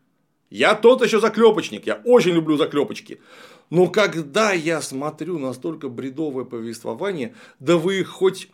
[0.49, 3.20] Я тот еще заклепочник, я очень люблю заклепочки.
[3.72, 8.49] Но когда я смотрю настолько бредовое повествование, да вы их хоть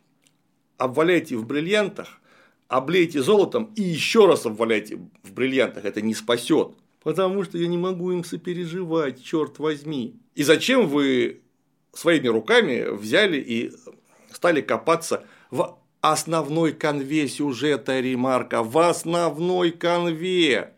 [0.78, 2.22] обваляйте в бриллиантах,
[2.70, 6.70] облейте золотом и еще раз обваляйте в бриллиантах, это не спасет.
[7.04, 10.16] Потому что я не могу им сопереживать, черт возьми.
[10.36, 11.41] И зачем вы
[11.91, 13.74] своими руками взяли и
[14.32, 20.74] стали копаться в основной конве сюжета ремарка, в основной конве.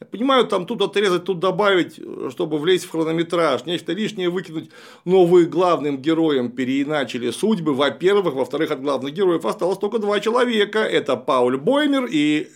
[0.00, 4.70] Я понимаю, там тут отрезать, тут добавить, чтобы влезть в хронометраж, нечто лишнее выкинуть,
[5.04, 10.78] но вы главным героем переиначили судьбы, во-первых, во-вторых, от главных героев осталось только два человека,
[10.78, 12.48] это Пауль Боймер и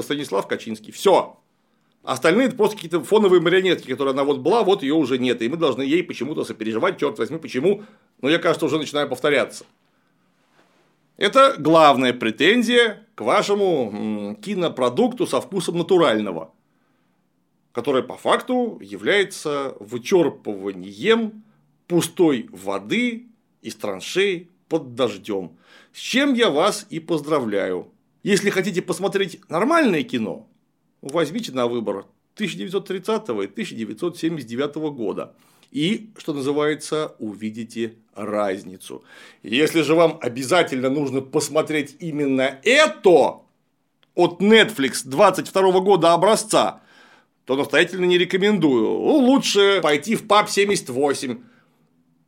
[0.00, 1.36] Станислав Качинский, все.
[2.02, 5.50] Остальные это просто какие-то фоновые марионетки, которые она вот была, вот ее уже нет, и
[5.50, 7.84] мы должны ей почему-то сопереживать, черт возьми, почему,
[8.22, 9.66] но я, кажется, уже начинаю повторяться.
[11.20, 16.52] Это главная претензия к вашему кинопродукту со вкусом натурального
[17.72, 21.42] которое по факту является вычерпыванием
[21.86, 23.26] пустой воды
[23.62, 25.56] из траншей под дождем.
[25.92, 27.92] С чем я вас и поздравляю.
[28.22, 30.48] Если хотите посмотреть нормальное кино,
[31.00, 35.34] возьмите на выбор 1930 и 1979 года.
[35.70, 39.04] И, что называется, увидите разницу.
[39.42, 43.40] Если же вам обязательно нужно посмотреть именно это
[44.14, 46.82] от Netflix 22 года образца,
[47.44, 48.84] то настоятельно не рекомендую.
[48.84, 51.38] Ну, лучше пойти в ПАП 78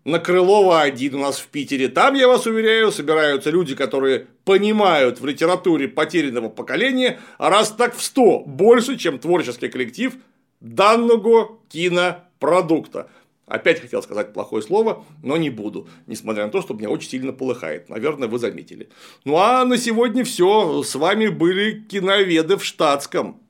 [0.04, 1.88] на Крылова 1 у нас в Питере.
[1.88, 7.94] Там, я вас уверяю, собираются люди, которые понимают в литературе потерянного поколения, а раз так
[7.94, 10.14] в 100 больше, чем творческий коллектив
[10.60, 13.08] данного кинопродукта.
[13.52, 17.34] Опять хотел сказать плохое слово, но не буду, несмотря на то, что меня очень сильно
[17.34, 17.90] полыхает.
[17.90, 18.88] Наверное, вы заметили.
[19.26, 20.82] Ну а на сегодня все.
[20.82, 23.42] С вами были киноведы в штатском.